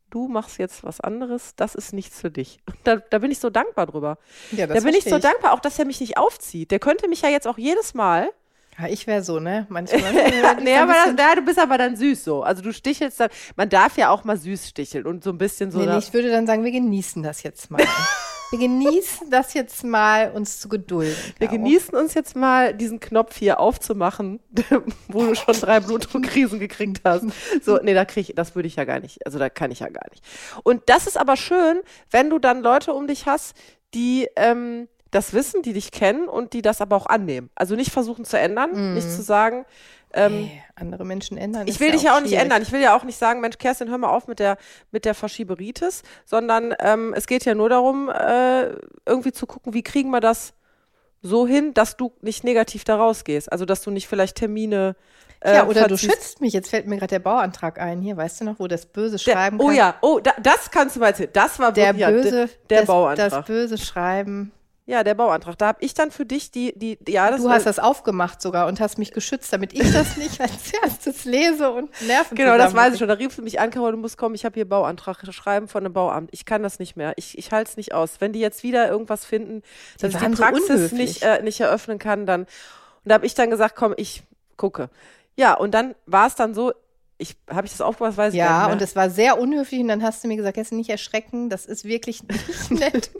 [0.09, 2.59] Du machst jetzt was anderes, das ist nichts für dich.
[2.67, 4.19] Und Da, da bin ich so dankbar drüber.
[4.51, 6.69] Ja, da bin ich so dankbar, auch dass er mich nicht aufzieht.
[6.69, 8.31] Der könnte mich ja jetzt auch jedes Mal.
[8.79, 9.67] Ja, ich wäre so, ne?
[9.69, 10.13] Manchmal.
[10.63, 12.43] nee, aber das, du bist aber dann süß so.
[12.43, 15.71] Also du stichelst dann, man darf ja auch mal süß sticheln und so ein bisschen
[15.71, 15.79] so.
[15.79, 17.83] nee, nee, ich würde dann sagen, wir genießen das jetzt mal.
[18.51, 21.15] wir genießen das jetzt mal, uns zu gedulden.
[21.39, 24.39] Wir genießen uns jetzt mal, diesen Knopf hier aufzumachen,
[25.07, 27.25] wo du schon drei Blutdruckkrisen gekriegt hast.
[27.63, 29.25] So, nee, da krieg ich, das würde ich ja gar nicht.
[29.25, 30.23] Also da kann ich ja gar nicht.
[30.63, 31.81] Und das ist aber schön,
[32.11, 33.55] wenn du dann Leute um dich hast,
[33.93, 37.49] die, ähm, das wissen, die dich kennen und die das aber auch annehmen.
[37.55, 39.65] Also nicht versuchen zu ändern, nicht zu sagen,
[40.15, 41.67] ähm, Hey, andere Menschen ändern.
[41.67, 42.43] ich will dich ja auch nicht schwierig.
[42.43, 42.61] ändern.
[42.61, 44.57] Ich will ja auch nicht sagen, Mensch, Kerstin, hör mal auf mit der,
[44.91, 48.69] mit der Verschieberitis, sondern ähm, es geht ja nur darum, äh,
[49.07, 50.53] irgendwie zu gucken, wie kriegen wir das
[51.23, 53.51] so hin, dass du nicht negativ da rausgehst.
[53.51, 54.95] Also, dass du nicht vielleicht Termine.
[55.39, 56.53] Äh, Ja, oder du schützt mich.
[56.53, 58.01] Jetzt fällt mir gerade der Bauantrag ein.
[58.01, 59.75] Hier, weißt du noch, wo das böse Der, Schreiben oh kann?
[59.75, 61.29] ja, oh, da, das kannst du mal erzählen.
[61.33, 63.29] Das war Der ja, böse, der, der das, Bauantrag.
[63.31, 64.51] das böse Schreiben.
[64.85, 65.57] Ja, der Bauantrag.
[65.57, 68.67] Da habe ich dann für dich die, die, ja, das Du hast das aufgemacht sogar
[68.67, 72.73] und hast mich geschützt, damit ich das nicht als erstes lese und Nerven Genau, das
[72.73, 73.07] weiß ich schon.
[73.07, 75.93] Da rief mich an, Carol, du musst kommen, ich habe hier Bauantrag schreiben von einem
[75.93, 76.29] Bauamt.
[76.33, 77.13] Ich kann das nicht mehr.
[77.15, 78.19] Ich, ich halte es nicht aus.
[78.19, 79.61] Wenn die jetzt wieder irgendwas finden,
[79.99, 80.99] dass ich die waren so Praxis unhöflich.
[80.99, 82.41] nicht, äh, nicht eröffnen kann, dann.
[82.41, 82.49] Und
[83.05, 84.23] da habe ich dann gesagt, komm, ich
[84.57, 84.89] gucke.
[85.37, 86.73] Ja, und dann war es dann so,
[87.17, 88.73] ich habe ich das aufgemacht, weiß ich Ja, nicht mehr.
[88.75, 91.65] und es war sehr unhöflich und dann hast du mir gesagt, jetzt nicht erschrecken, das
[91.65, 93.11] ist wirklich nicht nett.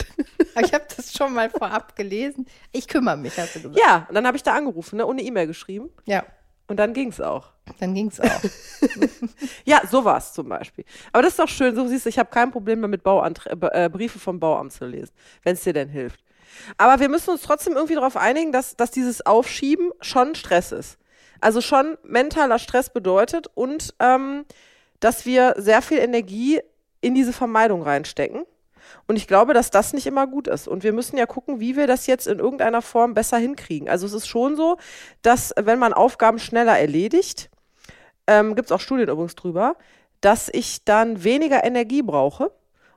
[0.56, 2.45] Aber ich habe das schon mal vorab gelesen.
[2.71, 3.80] Ich kümmere mich, hast du gesagt.
[3.80, 5.89] ja, und dann habe ich da angerufen, ne, ohne E-Mail geschrieben.
[6.06, 6.23] Ja,
[6.67, 7.52] Und dann ging es auch.
[7.80, 8.41] dann ging's auch.
[9.65, 10.86] Ja, so war es zum Beispiel.
[11.12, 13.89] Aber das ist doch schön, so siehst du, ich habe kein Problem damit, Bauanträ äh,
[13.89, 16.19] Briefe vom Bauamt zu lesen, wenn es dir denn hilft.
[16.78, 20.97] Aber wir müssen uns trotzdem irgendwie darauf einigen, dass, dass dieses Aufschieben schon Stress ist.
[21.41, 24.45] Also schon mentaler Stress bedeutet und ähm,
[24.99, 26.62] dass wir sehr viel Energie
[27.02, 28.45] in diese Vermeidung reinstecken.
[29.08, 30.67] Und ich glaube, dass das nicht immer gut ist.
[30.67, 33.89] Und wir müssen ja gucken, wie wir das jetzt in irgendeiner Form besser hinkriegen.
[33.89, 34.77] Also es ist schon so,
[35.21, 37.49] dass wenn man Aufgaben schneller erledigt,
[38.27, 39.75] ähm, gibt es auch Studien übrigens drüber,
[40.21, 42.51] dass ich dann weniger Energie brauche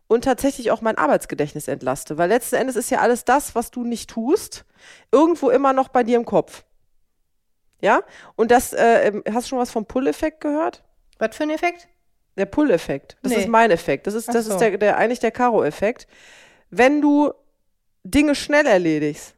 [0.06, 2.18] und tatsächlich auch mein Arbeitsgedächtnis entlaste.
[2.18, 4.64] Weil letzten Endes ist ja alles das, was du nicht tust,
[5.10, 6.64] irgendwo immer noch bei dir im Kopf.
[7.80, 8.02] Ja?
[8.36, 10.84] Und das, äh, ähm, hast du schon was vom Pull-Effekt gehört?
[11.18, 11.88] Was für ein Effekt?
[12.36, 13.16] Der Pull-Effekt.
[13.22, 13.40] Das Nee.
[13.40, 14.06] ist mein Effekt.
[14.06, 14.52] Das ist, das so.
[14.52, 16.06] ist der, der, eigentlich der Karo-Effekt.
[16.70, 17.32] Wenn du
[18.04, 19.34] Dinge schnell erledigst,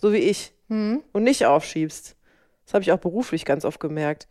[0.00, 1.02] so wie ich, Hm?
[1.12, 2.16] und nicht aufschiebst,
[2.64, 4.26] das habe ich auch beruflich ganz oft gemerkt,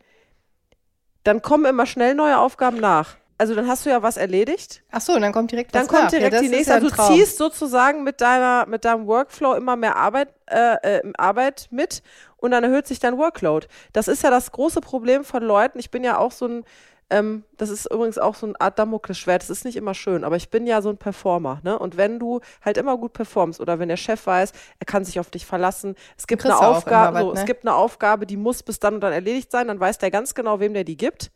[1.24, 3.16] dann kommen immer schnell neue Aufgaben nach.
[3.38, 5.88] Also dann hast du ja was erledigt, Ach so, und dann kommt direkt was dann
[5.88, 6.10] kommt nach.
[6.10, 6.70] direkt ja, das die nächste.
[6.70, 11.12] Ja also du ziehst sozusagen mit deiner, mit deinem Workflow immer mehr Arbeit, äh, äh,
[11.18, 12.02] Arbeit mit
[12.36, 13.66] und dann erhöht sich dein Workload.
[13.92, 15.78] Das ist ja das große Problem von Leuten.
[15.80, 16.64] Ich bin ja auch so ein,
[17.12, 19.42] ähm, das ist übrigens auch so eine Art Damoklesschwert.
[19.42, 21.60] Das ist nicht immer schön, aber ich bin ja so ein Performer.
[21.62, 21.78] Ne?
[21.78, 25.20] Und wenn du halt immer gut performst oder wenn der Chef weiß, er kann sich
[25.20, 27.44] auf dich verlassen, es gibt eine Aufgabe, immer was, so, es ne?
[27.44, 30.34] gibt eine Aufgabe, die muss bis dann und dann erledigt sein, dann weiß der ganz
[30.34, 31.30] genau, wem der die gibt.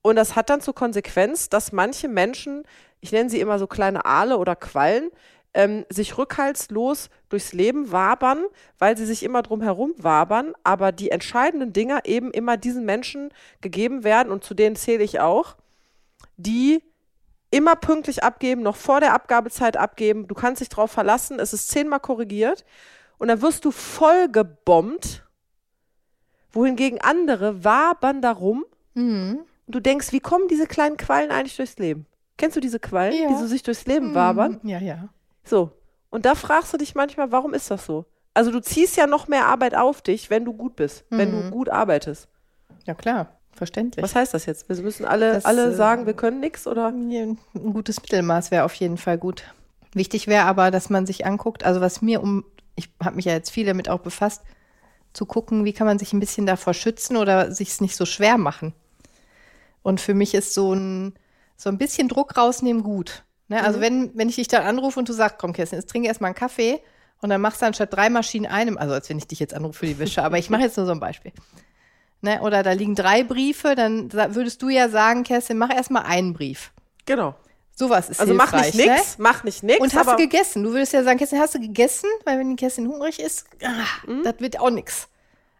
[0.00, 2.62] Und das hat dann zur Konsequenz, dass manche Menschen,
[3.00, 5.10] ich nenne sie immer so kleine Aale oder Quallen,
[5.54, 8.44] ähm, sich rückhaltslos durchs Leben wabern,
[8.78, 13.30] weil sie sich immer drum herum wabern, aber die entscheidenden Dinge eben immer diesen Menschen
[13.60, 15.56] gegeben werden und zu denen zähle ich auch,
[16.36, 16.82] die
[17.50, 20.26] immer pünktlich abgeben, noch vor der Abgabezeit abgeben.
[20.26, 22.64] Du kannst dich drauf verlassen, es ist zehnmal korrigiert
[23.18, 25.22] und dann wirst du voll gebombt,
[26.52, 28.64] wohingegen andere wabern darum
[28.94, 29.40] Mhm.
[29.66, 32.06] und du denkst, wie kommen diese kleinen Quallen eigentlich durchs Leben?
[32.36, 33.28] Kennst du diese Quallen, Ja.
[33.28, 34.60] die so sich durchs Leben wabern?
[34.64, 35.08] Ja, ja.
[35.44, 35.70] So.
[36.10, 38.04] Und da fragst du dich manchmal, warum ist das so?
[38.34, 41.42] Also du ziehst ja noch mehr Arbeit auf dich, wenn du gut bist, wenn Mhm.
[41.42, 42.28] du gut arbeitest.
[42.84, 43.38] Ja, klar.
[43.52, 44.02] Verständlich.
[44.02, 44.68] Was heißt das jetzt?
[44.68, 46.88] Wir müssen alle, Das, alle äh, sagen, wir können nichts oder?
[46.88, 47.38] Ein
[47.72, 49.44] gutes Mittelmaß wäre auf jeden Fall gut.
[49.92, 53.32] Wichtig wäre aber, dass man sich anguckt, also was mir um, ich habe mich ja
[53.32, 54.42] jetzt viel damit auch befasst,
[55.12, 58.04] zu gucken, wie kann man sich ein bisschen davor schützen oder sich es nicht so
[58.04, 58.74] schwer machen.
[59.84, 61.14] Und für mich ist so ein,
[61.56, 63.22] so ein bisschen Druck rausnehmen gut.
[63.48, 63.62] Ne?
[63.62, 66.28] Also wenn, wenn ich dich dann anrufe und du sagst, komm Kerstin, jetzt trinke erstmal
[66.28, 66.80] einen Kaffee
[67.20, 69.80] und dann machst du anstatt drei Maschinen einem, also als wenn ich dich jetzt anrufe
[69.80, 71.32] für die Wäsche, aber ich mache jetzt nur so ein Beispiel.
[72.22, 72.40] Ne?
[72.40, 76.72] Oder da liegen drei Briefe, dann würdest du ja sagen, Kerstin, mach erstmal einen Brief.
[77.04, 77.34] Genau.
[77.76, 79.22] Sowas ist Also mach nicht nix, Ne?
[79.24, 79.80] mach nicht nix.
[79.80, 80.62] Und hast du gegessen?
[80.62, 82.08] Du würdest ja sagen, Kerstin, hast du gegessen?
[82.24, 83.70] Weil wenn die Kerstin hungrig ist, ah,
[84.10, 84.22] Mhm.
[84.22, 85.08] das wird auch nix.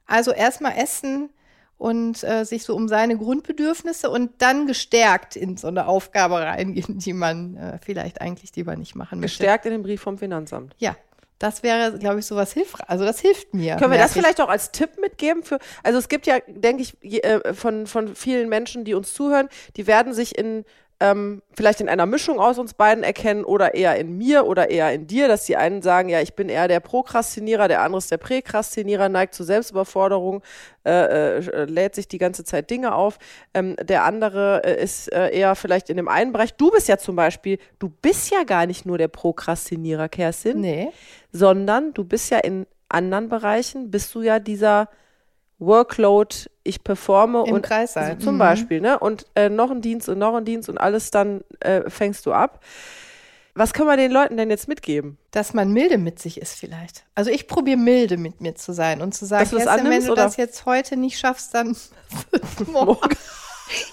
[0.07, 1.31] Also erstmal essen
[1.79, 6.99] und äh, sich so um seine Grundbedürfnisse und dann gestärkt in so eine Aufgabe reingehen,
[6.99, 9.39] die man äh, vielleicht eigentlich lieber nicht machen möchte.
[9.39, 10.75] gestärkt in den Brief vom Finanzamt.
[10.79, 10.97] Ja,
[11.39, 12.89] das wäre, glaube ich, sowas hilfreich.
[12.89, 13.77] Also das hilft mir.
[13.77, 14.23] Können wir das ich.
[14.23, 18.15] vielleicht auch als Tipp mitgeben für, also es gibt ja, denke ich, äh, von, von
[18.15, 20.65] vielen Menschen, die uns zuhören, die werden sich in,
[21.01, 24.93] ähm, vielleicht in einer Mischung aus uns beiden erkennen oder eher in mir oder eher
[24.93, 28.11] in dir, dass die einen sagen, ja, ich bin eher der Prokrastinierer, der andere ist
[28.11, 30.43] der Präkrastinierer, neigt zur Selbstüberforderung,
[30.87, 33.19] äh, äh, lädt sich die ganze Zeit Dinge auf.
[33.55, 36.55] Ähm, der andere äh, ist äh, eher vielleicht in dem einen Bereich.
[36.55, 40.89] Du bist ja zum Beispiel, du bist ja gar nicht nur der Prokrastinierer, Kerstin Nee.
[41.33, 44.89] sondern du bist ja in anderen Bereichen, bist du ja dieser
[45.59, 48.13] Workload, ich performe Im und Kreis sein.
[48.13, 48.39] also zum Mhm.
[48.39, 48.99] Beispiel, ne?
[48.99, 52.33] Und äh, noch ein Dienst und noch ein Dienst und alles dann äh, fängst du
[52.33, 52.61] ab.
[53.57, 55.17] Was können wir den Leuten denn jetzt mitgeben?
[55.31, 57.05] Dass man milde mit sich ist vielleicht.
[57.15, 60.13] Also ich probiere milde mit mir zu sein und zu sagen, Kerstin, wenn annimmst, du
[60.13, 60.25] oder?
[60.25, 61.77] das jetzt heute nicht schaffst, dann
[62.73, 63.17] morgen.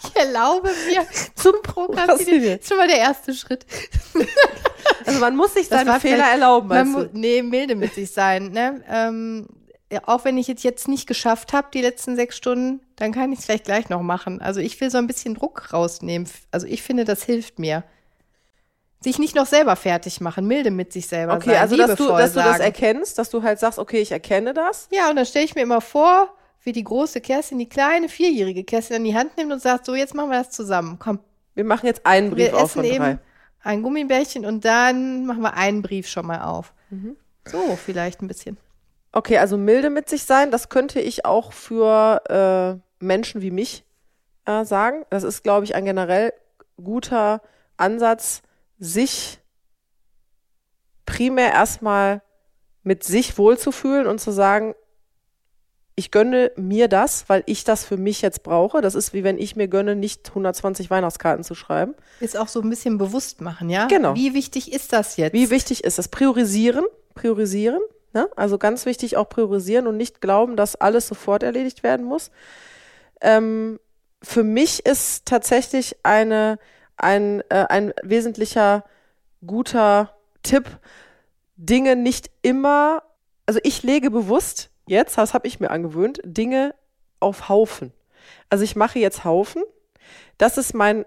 [0.04, 1.06] Ich erlaube mir
[1.36, 2.58] zum Prokrastinieren.
[2.58, 3.66] Das ist schon mal der erste Schritt.
[5.06, 8.50] Also man muss sich seine Fehler erlauben, Man mu- nee, milde mit sich sein.
[8.52, 8.84] Ne?
[8.90, 9.48] Ähm,
[10.06, 13.40] auch wenn ich es jetzt nicht geschafft habe, die letzten sechs Stunden, dann kann ich
[13.40, 14.42] es vielleicht gleich noch machen.
[14.42, 16.28] Also ich will so ein bisschen Druck rausnehmen.
[16.52, 17.84] Also ich finde, das hilft mir.
[19.04, 21.60] Sich nicht noch selber fertig machen, milde mit sich selber Okay, sein.
[21.62, 24.88] also dass du, dass du das erkennst, dass du halt sagst, okay, ich erkenne das.
[24.92, 26.32] Ja, und dann stelle ich mir immer vor,
[26.64, 29.96] wie die große Kerstin die kleine vierjährige Kerstin an die Hand nimmt und sagt, so,
[29.96, 30.98] jetzt machen wir das zusammen.
[31.00, 31.18] Komm,
[31.56, 33.12] Wir machen jetzt einen Brief wir auf essen von drei.
[33.12, 33.20] eben
[33.64, 36.72] ein Gummibärchen und dann machen wir einen Brief schon mal auf.
[36.92, 37.16] Mhm.
[37.48, 38.58] So, vielleicht ein bisschen.
[39.14, 43.84] Okay, also milde mit sich sein, das könnte ich auch für äh, Menschen wie mich
[44.46, 45.06] äh, sagen.
[45.10, 46.34] Das ist, glaube ich, ein generell
[46.82, 47.42] guter
[47.78, 48.42] Ansatz,
[48.80, 49.40] sich
[51.06, 52.22] primär erstmal
[52.84, 54.76] mit sich wohlzufühlen und zu sagen,
[55.96, 58.82] ich gönne mir das, weil ich das für mich jetzt brauche.
[58.82, 61.94] Das ist wie wenn ich mir gönne, nicht 120 Weihnachtskarten zu schreiben.
[62.22, 63.88] Ist auch so ein bisschen bewusst machen, ja?
[63.88, 64.16] Genau.
[64.16, 65.34] Wie wichtig ist das jetzt?
[65.34, 66.08] Wie wichtig ist das?
[66.08, 67.82] Priorisieren, priorisieren.
[68.14, 68.30] Ne?
[68.36, 72.32] Also ganz wichtig auch priorisieren und nicht glauben, dass alles sofort erledigt werden muss.
[73.22, 73.80] Ähm,
[74.22, 76.60] für mich ist tatsächlich eine,
[76.98, 78.84] ein, äh, ein wesentlicher
[79.46, 80.66] guter Tipp,
[81.56, 83.04] Dinge nicht immer,
[83.46, 86.76] also ich lege bewusst jetzt, das habe ich mir angewöhnt, Dinge
[87.20, 87.94] auf Haufen.
[88.50, 89.64] Also ich mache jetzt Haufen.
[90.38, 91.06] Das ist mein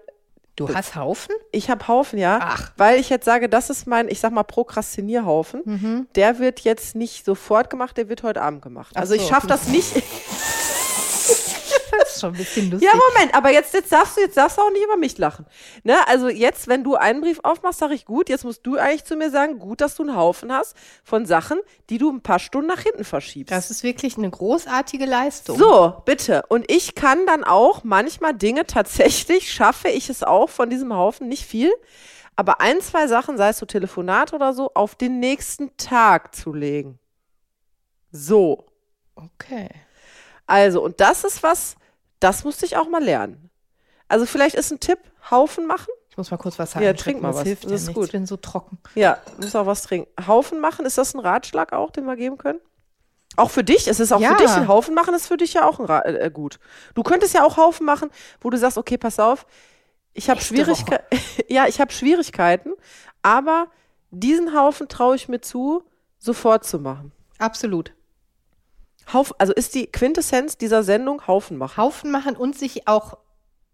[0.55, 1.35] du hast Haufen?
[1.51, 2.39] ich habe Haufen, ja.
[2.41, 2.71] Ach.
[2.77, 5.61] Weil ich jetzt sage, das ist mein, ich sag mal, Prokrastinierhaufen.
[5.65, 6.07] Mhm.
[6.15, 8.91] Der wird jetzt nicht sofort gemacht, der wird heute Abend gemacht.
[8.95, 9.27] Ach Also ich so.
[9.29, 9.91] schaffe das nicht.
[12.15, 12.89] Ist schon ein bisschen lustig.
[12.91, 15.45] ja, Moment, aber jetzt, jetzt darfst du, jetzt darfst du auch nicht über mich lachen.
[15.83, 15.95] Ne?
[16.07, 19.15] Also jetzt, wenn du einen Brief aufmachst, sage ich gut, jetzt musst du eigentlich zu
[19.15, 21.59] mir sagen, gut, dass du einen Haufen hast von Sachen,
[21.89, 23.51] die du ein paar Stunden nach hinten verschiebst.
[23.51, 25.57] Das ist wirklich eine großartige Leistung.
[25.57, 26.43] So, bitte.
[26.49, 31.27] Und ich kann dann auch manchmal Dinge tatsächlich, schaffe ich es auch von diesem Haufen,
[31.27, 31.71] nicht viel,
[32.35, 36.53] aber ein, zwei Sachen, sei es so Telefonat oder so, auf den nächsten Tag zu
[36.53, 36.99] legen.
[38.11, 38.65] So.
[39.15, 39.69] Okay.
[40.45, 41.75] Also, und das ist was,
[42.25, 43.51] das musste ich auch mal lernen.
[44.07, 44.97] Also vielleicht ist ein Tipp,
[45.29, 45.91] Haufen machen.
[46.09, 46.97] Ich muss mal kurz was Ja, sagen.
[46.97, 47.43] trink mal das was.
[47.43, 47.95] hilft Das ja ist nichts.
[47.95, 48.05] gut.
[48.07, 48.79] Ich bin so trocken.
[48.95, 50.09] Ja, muss auch was trinken.
[50.27, 52.59] Haufen machen, ist das ein Ratschlag auch, den wir geben können?
[53.35, 54.29] Auch für dich, es ist auch Ja.
[54.35, 56.57] für dich ein Haufen machen, ist für dich ja auch Ra äh, gut.
[56.95, 58.09] Du könntest ja auch Haufen machen,
[58.41, 59.45] wo du sagst, okay, pass auf,
[60.13, 61.03] ich habe Schwierigkeiten.
[61.47, 62.71] ja, ich habe Schwierigkeiten,
[63.21, 63.67] aber
[64.09, 65.83] diesen Haufen traue ich mir zu,
[66.17, 67.11] sofort zu machen.
[67.37, 67.91] Absolut.
[69.13, 71.77] Haufen, also ist die Quintessenz dieser Sendung Haufen machen.
[71.77, 73.17] Haufen machen und sich auch,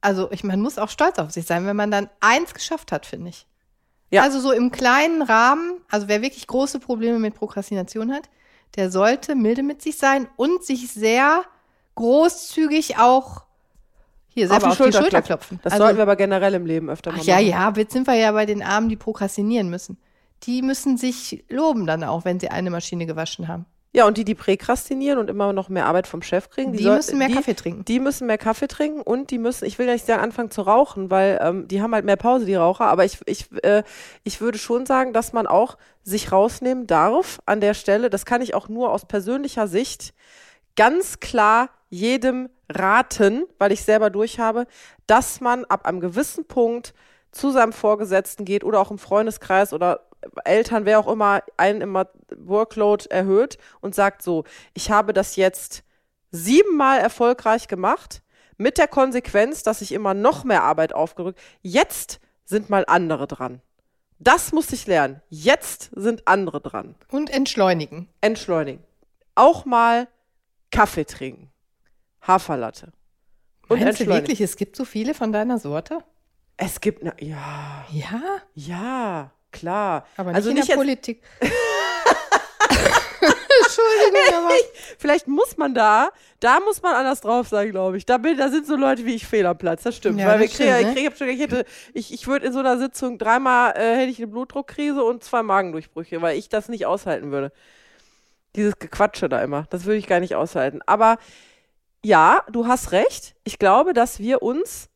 [0.01, 3.05] also ich, man muss auch stolz auf sich sein, wenn man dann eins geschafft hat,
[3.05, 3.47] finde ich.
[4.09, 4.23] Ja.
[4.23, 8.29] Also so im kleinen Rahmen, also wer wirklich große Probleme mit Prokrastination hat,
[8.75, 11.43] der sollte milde mit sich sein und sich sehr
[11.95, 13.43] großzügig auch
[14.33, 15.59] hier selber auf die Schulter, klopfen.
[15.63, 17.47] Das also, sollten wir aber generell im Leben öfter ach mal ja, machen.
[17.47, 19.97] ja, jetzt sind wir ja bei den Armen, die prokrastinieren müssen.
[20.43, 23.65] Die müssen sich loben dann auch, wenn sie eine Maschine gewaschen haben.
[23.93, 26.95] Ja, und die, die präkrastinieren und immer noch mehr Arbeit vom Chef kriegen, Die soll-
[26.95, 27.83] müssen mehr die, Kaffee trinken.
[27.83, 30.61] Die müssen mehr Kaffee trinken und die müssen, ich will ja nicht sagen, anfangen zu
[30.61, 32.85] rauchen, weil ähm, die haben halt mehr Pause, die Raucher.
[32.85, 33.83] Aber ich, ich, äh,
[34.23, 38.09] ich würde schon sagen, dass man auch sich rausnehmen darf an der Stelle.
[38.09, 40.13] Das kann ich auch nur aus persönlicher Sicht
[40.77, 44.67] ganz klar jedem raten, weil ich selber durchhabe,
[45.05, 46.93] dass man ab einem gewissen Punkt
[47.33, 50.05] zu seinem Vorgesetzten geht oder auch im Freundeskreis oder
[50.45, 54.43] Eltern, wer auch immer, einen immer Workload erhöht und sagt so,
[54.73, 55.83] ich habe das jetzt
[56.31, 58.21] siebenmal erfolgreich gemacht,
[58.57, 61.39] mit der Konsequenz, dass ich immer noch mehr Arbeit aufgerückt.
[61.61, 63.61] Jetzt sind mal andere dran.
[64.19, 65.19] Das musste ich lernen.
[65.29, 66.93] Jetzt sind andere dran.
[67.09, 68.07] Und entschleunigen.
[68.21, 68.83] Entschleunigen.
[69.33, 70.07] Auch mal
[70.69, 71.49] Kaffee trinken.
[72.21, 72.91] Haferlatte.
[73.67, 76.03] Und Meinst du wirklich, es gibt so viele von deiner Sorte?
[76.57, 78.21] Es gibt, ne, ja, Ja,
[78.53, 80.05] ja, klar.
[80.17, 81.21] aber nicht also in nicht der Politik.
[83.21, 84.49] Entschuldigung, aber
[84.97, 88.05] vielleicht muss man da, da muss man anders drauf sein, glaube ich.
[88.05, 90.19] Da, bin, da sind so Leute wie ich fehl am Platz, das stimmt.
[90.19, 90.93] Ja, Weil wir das kriegen, stimmt, ich, ne?
[90.93, 94.11] krieg, ich, schon- ich hätte, ich, ich würde in so einer Sitzung dreimal äh, hätte
[94.11, 97.51] ich eine Blutdruckkrise und zwei Magendurchbrüche, weil ich das nicht aushalten würde.
[98.55, 100.81] Dieses Gequatsche da immer, das würde ich gar nicht aushalten.
[100.85, 101.17] Aber
[102.03, 103.35] ja, du hast recht.
[103.43, 104.89] Ich glaube, dass wir uns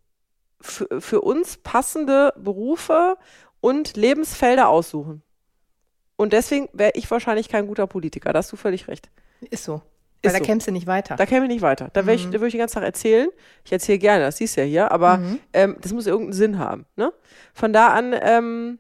[0.60, 3.18] für, für uns passende Berufe
[3.66, 5.22] und Lebensfelder aussuchen.
[6.18, 8.32] Und deswegen wäre ich wahrscheinlich kein guter Politiker.
[8.32, 9.10] Da hast du völlig recht.
[9.50, 9.74] ist so.
[10.24, 10.46] Weil Ist da so.
[10.46, 11.16] kämpfst du nicht weiter.
[11.18, 11.90] Da käme ich nicht weiter.
[11.94, 12.32] Da, ich, Mhm.
[12.32, 13.28] da würde ich den ganzen Tag erzählen.
[13.64, 15.40] Ich erzähle gerne, das siehst du ja hier, aber Mhm.
[15.54, 16.86] ähm, das muss irgendeinen Sinn haben.
[16.96, 17.12] Ne?
[17.54, 18.80] Von da an, ähm,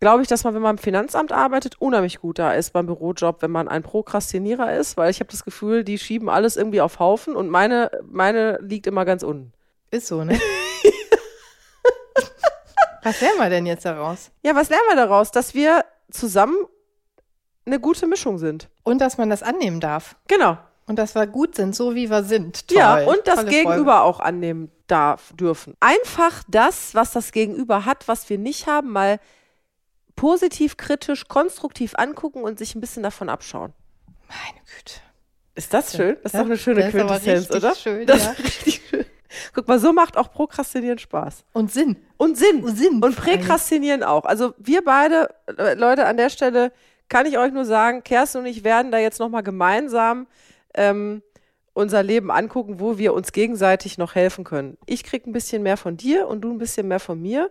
[0.00, 3.42] glaube ich, dass man, wenn man im Finanzamt arbeitet, unheimlich gut da ist beim Bürojob,
[3.42, 6.98] wenn man ein Prokrastinierer ist, weil ich habe das Gefühl, die schieben alles irgendwie auf
[7.00, 9.52] Haufen und meine, meine liegt immer ganz unten.
[9.90, 10.38] Ist so, ne?
[13.06, 14.30] was lernen wir denn jetzt daraus?
[14.42, 15.30] Ja, was lernen wir daraus?
[15.30, 16.56] Dass wir zusammen
[17.64, 18.68] eine gute Mischung sind.
[18.82, 20.16] Und dass man das annehmen darf.
[20.26, 20.58] Genau.
[20.86, 22.68] Und dass wir gut sind, so wie wir sind.
[22.68, 22.78] Toll.
[22.78, 24.02] Ja, und das Tolle Gegenüber Folge.
[24.02, 25.74] auch annehmen darf, dürfen.
[25.80, 29.20] Einfach das, was das Gegenüber hat, was wir nicht haben, mal
[30.14, 33.72] positiv, kritisch, konstruktiv angucken und sich ein bisschen davon abschauen.
[34.28, 35.00] Meine Güte.
[35.54, 36.16] Ist das schön?
[36.22, 37.74] Das ist doch eine schöne Quintessenz, oder?
[37.74, 38.32] schön, das ja.
[38.32, 39.06] ist richtig schön.
[39.54, 41.44] Guck mal, so macht auch Prokrastinieren Spaß.
[41.52, 41.96] Und Sinn.
[42.16, 42.62] Und Sinn.
[42.62, 43.16] Und Sinn Und.
[43.16, 44.24] Präkrastinieren auch.
[44.24, 45.28] Also wir beide,
[45.76, 46.72] Leute, an der Stelle
[47.08, 50.26] kann ich euch nur sagen, Kerstin und ich werden da jetzt nochmal gemeinsam
[50.74, 51.22] ähm,
[51.72, 54.78] unser Leben angucken, wo wir uns gegenseitig noch helfen können.
[54.86, 57.50] Ich krieg ein bisschen mehr von dir und du ein bisschen mehr von mir.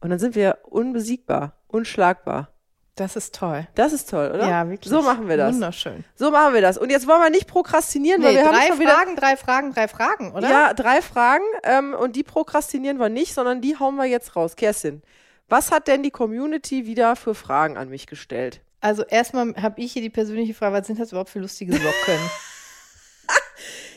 [0.00, 2.50] Und dann sind wir unbesiegbar, unschlagbar.
[2.96, 3.68] Das ist toll.
[3.74, 4.48] Das ist toll, oder?
[4.48, 4.90] Ja, wirklich.
[4.90, 5.54] So machen wir das.
[5.54, 6.02] Wunderschön.
[6.14, 6.78] So machen wir das.
[6.78, 9.36] Und jetzt wollen wir nicht prokrastinieren, weil Nee, wir haben drei schon wieder Fragen, drei
[9.36, 10.48] Fragen, drei Fragen, oder?
[10.48, 14.56] ja, drei Fragen ähm, und die prokrastinieren wir nicht, sondern die hauen wir jetzt raus.
[14.56, 15.02] Kerstin,
[15.48, 18.60] was hat denn die Community wieder für Fragen an mich gestellt?
[18.80, 21.84] Also erstmal habe ich hier die persönliche Frage, was sind das überhaupt für lustige Socken?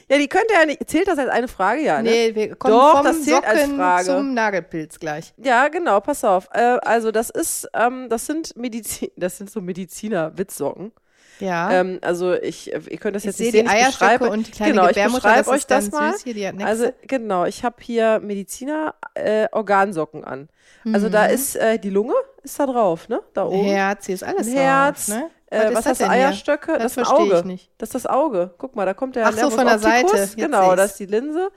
[0.10, 0.90] Ja, die könnte ja nicht.
[0.90, 1.82] Zählt das als eine Frage?
[1.82, 2.10] Ja, ne?
[2.10, 4.06] nee, wir kommen Doch, vom das zählt als Socken Frage.
[4.06, 5.34] zum Nagelpilz gleich.
[5.38, 6.48] Ja, genau, pass auf.
[6.52, 10.92] Äh, also, das ist, ähm, das sind Medizin, das sind so Mediziner-Witzsocken.
[11.40, 11.72] Ja.
[11.72, 13.68] Ähm, also, ich, ihr könnt das ich jetzt nicht die sehen.
[13.68, 16.14] ich Eierstöcke und die kleine genau, ich beschreibe euch das mal.
[16.24, 20.50] Hier, die Also, genau, ich habe hier Mediziner-Organsocken an.
[20.92, 23.22] Also, da ist äh, die Lunge, ist da drauf, ne?
[23.34, 23.64] Da oben.
[23.64, 25.30] Herz, hier ist alles Ein drauf, Herz, ne?
[25.52, 26.10] Äh, ist was das hast du?
[26.10, 26.74] Eierstöcke?
[26.74, 27.38] Das Das, ist ein Auge.
[27.40, 27.72] ich nicht.
[27.78, 28.54] Das ist das Auge.
[28.58, 29.80] Guck mal, da kommt der Ach so, Nervus von der.
[29.80, 30.16] Seite.
[30.18, 31.50] Jetzt Genau, das ist die Linse.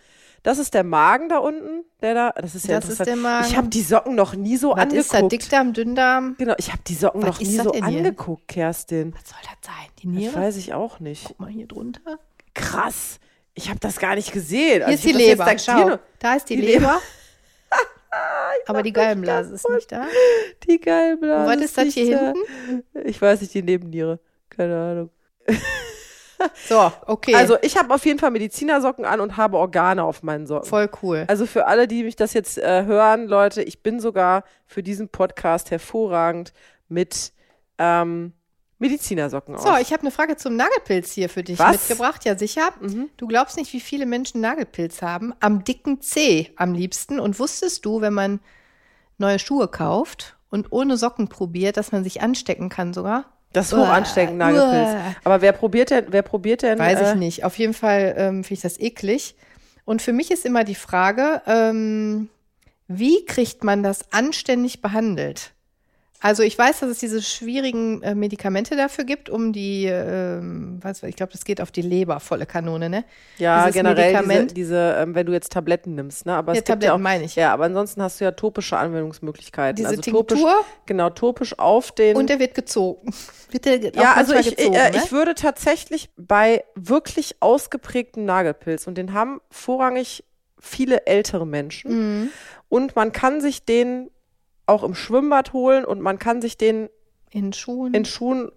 [0.45, 2.31] Das ist der Magen da unten, der da.
[2.33, 3.47] Das ist ja Das ist der Magen.
[3.49, 5.19] Ich habe die Socken noch nie so Was ist da?
[5.19, 5.33] angeguckt.
[5.33, 6.35] Dickdarm, Dünndarm?
[6.37, 9.15] Genau, ich habe die Socken Was noch ist nie das so angeguckt, Kerstin.
[9.15, 9.87] Was soll das sein?
[10.03, 10.35] Die Das Niere?
[10.35, 11.25] weiß ich auch nicht.
[11.27, 12.19] Guck mal hier drunter.
[12.55, 13.21] Krass.
[13.55, 14.83] Ich habe das gar nicht gesehen.
[14.83, 15.59] Also Hier ist die das Leber.
[15.59, 16.99] Schau, da ist die, die Leber.
[18.67, 20.07] Aber die Gallenblase ist nicht da.
[20.69, 21.51] Die Gallenblase.
[21.51, 22.33] Und was ist das nicht hier da.
[22.33, 23.09] hinten?
[23.09, 24.21] Ich weiß nicht, die Nebenniere.
[24.51, 25.11] Keine Ahnung.
[26.67, 27.37] So, okay.
[27.37, 30.69] Also, ich habe auf jeden Fall Medizinersocken an und habe Organe auf meinen Socken.
[30.69, 31.25] voll cool.
[31.29, 35.09] Also für alle, die mich das jetzt äh, hören, Leute, ich bin sogar für diesen
[35.09, 36.53] Podcast hervorragend
[36.89, 37.33] mit
[37.79, 38.33] ähm,
[38.83, 39.81] Medizinersocken So, auf.
[39.81, 41.73] ich habe eine Frage zum Nagelpilz hier für dich Was?
[41.89, 42.25] mitgebracht.
[42.25, 42.73] Ja, sicher.
[43.17, 45.33] Du glaubst nicht, wie viele Menschen Nagelpilz haben.
[45.41, 47.19] Am dicken C am liebsten.
[47.19, 48.41] Und wusstest du, wenn man
[49.19, 53.25] neue Schuhe kauft und ohne Socken probiert, dass man sich anstecken kann sogar?
[53.53, 54.89] das ist hoch Uah, ansteckend, Nagelpilz.
[54.95, 55.15] uah.
[55.25, 56.79] Aber wer probiert denn, wer probiert denn?
[56.79, 57.45] Weiß äh, ich nicht.
[57.45, 59.35] Auf jeden Fall ähm, finde ich das eklig.
[59.85, 62.31] Und für mich ist immer die Frage, ähm,
[62.89, 65.53] wie kriegt man das anständig behandelt?
[66.23, 71.03] Also ich weiß, dass es diese schwierigen äh, Medikamente dafür gibt, um die, ähm, was,
[71.03, 73.05] ich glaube, das geht auf die Leber, volle Kanone, ne?
[73.39, 74.57] Ja, dieses generell diese, Medikament.
[74.57, 76.35] diese ähm, wenn du jetzt Tabletten nimmst, ne?
[76.35, 77.35] Aber Ja, es gibt ja Tabletten auch, meine ich.
[77.35, 79.75] Ja, aber ansonsten hast du ja topische Anwendungsmöglichkeiten.
[79.77, 82.17] Diese also topisch, Tinktur genau, topisch auf den.
[82.17, 83.13] und der wird gezogen.
[83.51, 84.97] Wird der ja, also ich, gezogen, äh, ne?
[85.05, 90.25] ich würde tatsächlich bei wirklich ausgeprägten Nagelpilz und den haben vorrangig
[90.59, 91.91] viele ältere Menschen
[92.23, 92.29] Mhm.
[92.71, 94.09] und man kann sich den
[94.67, 96.89] auch im Schwimmbad holen und man kann sich den
[97.31, 97.95] in Schuhen.
[97.95, 98.53] in Schuhen,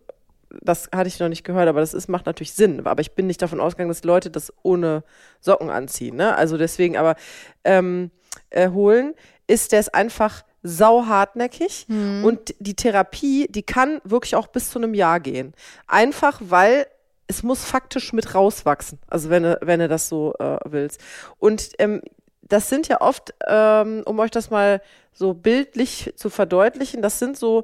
[0.62, 2.86] das hatte ich noch nicht gehört, aber das ist, macht natürlich Sinn.
[2.86, 5.03] Aber ich bin nicht davon ausgegangen, dass Leute das ohne
[5.39, 6.16] Socken anziehen.
[6.16, 6.36] Ne?
[6.36, 7.16] Also deswegen aber
[7.64, 8.12] ähm,
[8.49, 9.14] äh, holen,
[9.47, 11.86] ist der ist einfach sau hartnäckig
[12.24, 15.53] und die Therapie, die kann wirklich auch bis zu einem Jahr gehen.
[15.86, 16.88] Einfach weil
[17.28, 18.99] es muss faktisch mit rauswachsen.
[19.08, 21.01] Also wenn du, wenn du das so äh, willst.
[21.38, 22.01] Und ähm,
[22.47, 24.81] das sind ja oft, ähm, um euch das mal
[25.11, 27.63] so bildlich zu verdeutlichen, das sind so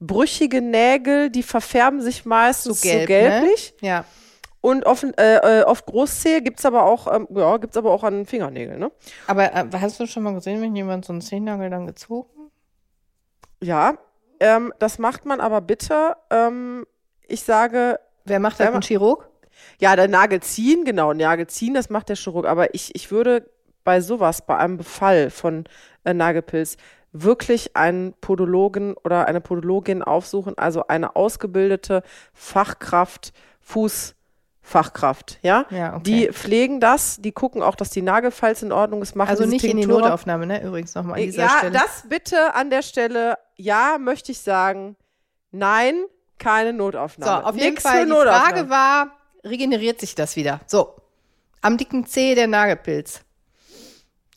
[0.00, 3.74] brüchige Nägel, die verfärben sich meistens so, gelb, gelblich.
[3.80, 3.88] Ne?
[3.88, 4.04] Ja.
[4.60, 8.26] Und offen, äh, äh, oft Großzehe gibt's aber auch, ähm, ja, gibt's aber auch an
[8.26, 8.92] Fingernägeln, ne?
[9.26, 12.50] Aber äh, hast du schon mal gesehen, wenn jemand so einen Zehennagel dann gezogen?
[13.60, 13.94] Ja,
[14.38, 16.84] ähm, das macht man aber bitte, ähm,
[17.26, 18.72] ich sage, Wer macht das?
[18.72, 19.28] Ein Chirurg?
[19.78, 22.46] ja, der Nagel ziehen, genau, Nagel ziehen, das macht der Chirurg.
[22.46, 23.50] Aber ich, ich würde
[23.84, 25.64] bei sowas, bei einem Befall von
[26.04, 26.76] äh, Nagelpilz,
[27.12, 32.02] wirklich einen Podologen oder eine Podologin aufsuchen, also eine ausgebildete
[32.32, 35.66] Fachkraft, Fußfachkraft, ja?
[35.70, 36.02] Ja, okay.
[36.02, 39.64] Die pflegen das, die gucken auch, dass die Nagelfalz in Ordnung ist, machen Also nicht
[39.64, 40.00] in die Tinktur.
[40.00, 40.62] Notaufnahme, ne?
[40.64, 41.72] Übrigens nochmal an dieser ja, Stelle.
[41.72, 44.96] das bitte an der Stelle, ja, möchte ich sagen,
[45.50, 46.04] nein,
[46.38, 47.46] keine so, Notaufnahme.
[47.46, 48.12] auf jeden Nix Fall, die.
[48.12, 49.12] Frage war,
[49.44, 50.60] regeneriert sich das wieder?
[50.66, 50.94] So,
[51.60, 53.20] am dicken C der Nagelpilz.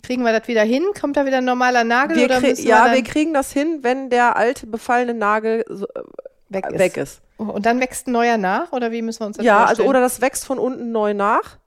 [0.06, 0.84] Kriegen wir das wieder hin?
[1.00, 2.18] Kommt da wieder ein normaler Nagel?
[2.18, 6.02] Wir oder ja, wir kriegen das hin, wenn der alte befallene Nagel so, äh,
[6.50, 6.80] weg ist?
[6.80, 7.22] weg ist.
[7.38, 8.72] Oh, Und dann wächst ein neuer nach?
[8.72, 9.90] Oder wie müssen wir uns das Ja, also vorstellen?
[9.90, 11.58] oder das wächst von unten neu nach.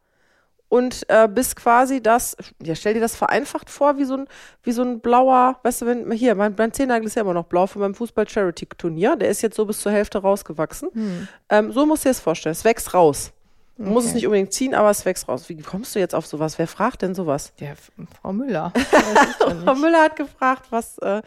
[0.71, 4.29] Und äh, bis quasi das, ja, stell dir das vereinfacht vor, wie so ein,
[4.63, 7.47] wie so ein blauer, weißt du, wenn, hier, mein, mein Zehennagel ist ja immer noch
[7.47, 10.91] blau von meinem Fußball-Charity-Turnier, der ist jetzt so bis zur Hälfte rausgewachsen.
[10.93, 11.29] Hm.
[11.49, 13.33] Ähm, so musst du dir das vorstellen, es wächst raus.
[13.79, 14.17] Du musst es Okay.
[14.17, 15.49] nicht unbedingt ziehen, aber es wächst raus.
[15.49, 16.59] Wie kommst du jetzt auf sowas?
[16.59, 17.53] Wer fragt denn sowas?
[17.61, 17.75] Ja,
[18.21, 18.73] Frau Müller.
[19.39, 19.75] Frau.
[19.77, 21.23] Müller hat gefragt, was, äh,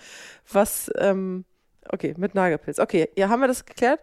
[0.51, 1.45] was, ähm,
[1.89, 2.79] okay, mit Nagelpilz.
[2.79, 4.01] Okay, ja, haben wir das geklärt?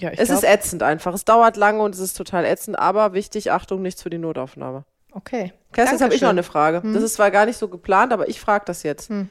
[0.00, 1.14] Ja, ich es glaub, ist ätzend einfach.
[1.14, 4.84] Es dauert lange und es ist total ätzend, aber wichtig, Achtung, nichts für die Notaufnahme.
[5.12, 5.52] okay.
[5.72, 6.82] Kerstin, jetzt habe ich noch eine Frage.
[6.82, 6.92] Hm.
[6.94, 9.08] Das ist zwar gar nicht so geplant, aber ich frage das jetzt.
[9.08, 9.30] Hm.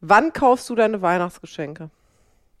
[0.00, 1.90] Wann kaufst du deine Weihnachtsgeschenke?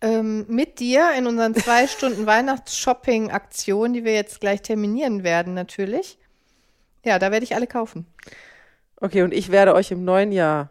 [0.00, 6.18] Ähm, mit dir in unseren zwei Stunden Weihnachts-Shopping-Aktion, die wir jetzt gleich terminieren werden, natürlich.
[7.04, 8.06] Ja, da werde ich alle kaufen.
[8.96, 10.70] Okay, und ich werde euch im neuen Jahr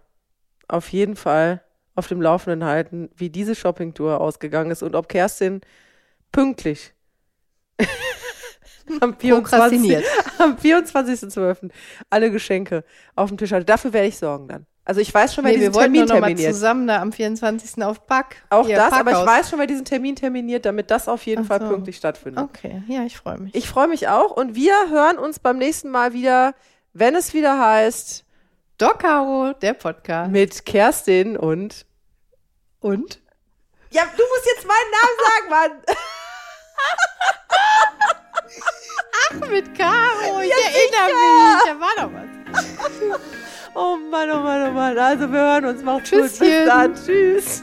[0.67, 1.63] auf jeden Fall
[1.95, 5.61] auf dem Laufenden halten, wie diese Shoppingtour ausgegangen ist und ob Kerstin
[6.31, 6.93] pünktlich
[8.99, 9.19] am 24.
[9.19, 10.05] Prokrastiniert.
[10.39, 11.71] am 24.12.
[12.09, 12.83] alle Geschenke
[13.15, 13.65] auf dem Tisch hatte.
[13.65, 14.65] Dafür werde ich sorgen dann.
[14.87, 16.53] Also ich weiß schon, wer Nee, wir diesen wollten Termin nur noch mal terminiert.
[16.53, 17.83] zusammen da am 24.
[17.83, 18.43] auf Pack.
[18.51, 21.47] Auch das, aber ich weiß schon, wer diesen Termin terminiert, damit das auf jeden Ach
[21.47, 21.69] Fall so.
[21.69, 22.43] pünktlich stattfindet.
[22.43, 23.55] Okay, ja, ich freue mich.
[23.55, 26.53] Ich freue mich auch und wir hören uns beim nächsten Mal wieder,
[26.93, 28.25] wenn es wieder heißt,
[28.77, 30.29] Doc Caro, der Podcast.
[30.31, 31.87] mit Kerstin und.
[32.79, 33.21] Und?
[33.89, 35.71] Ja, du musst jetzt meinen Namen sagen, Mann.
[39.49, 41.63] Mit Caro, ich erinnere mich.
[41.65, 42.29] Da war doch was.
[43.77, 44.97] Oh Mann, oh Mann, oh Mann.
[44.97, 45.83] Also wir hören uns.
[45.83, 46.21] Macht's gut.
[46.21, 46.95] Bis dann.
[46.95, 47.61] Tschüss.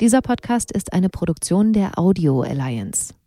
[0.00, 3.17] Dieser Podcast ist eine Produktion der Audio Alliance.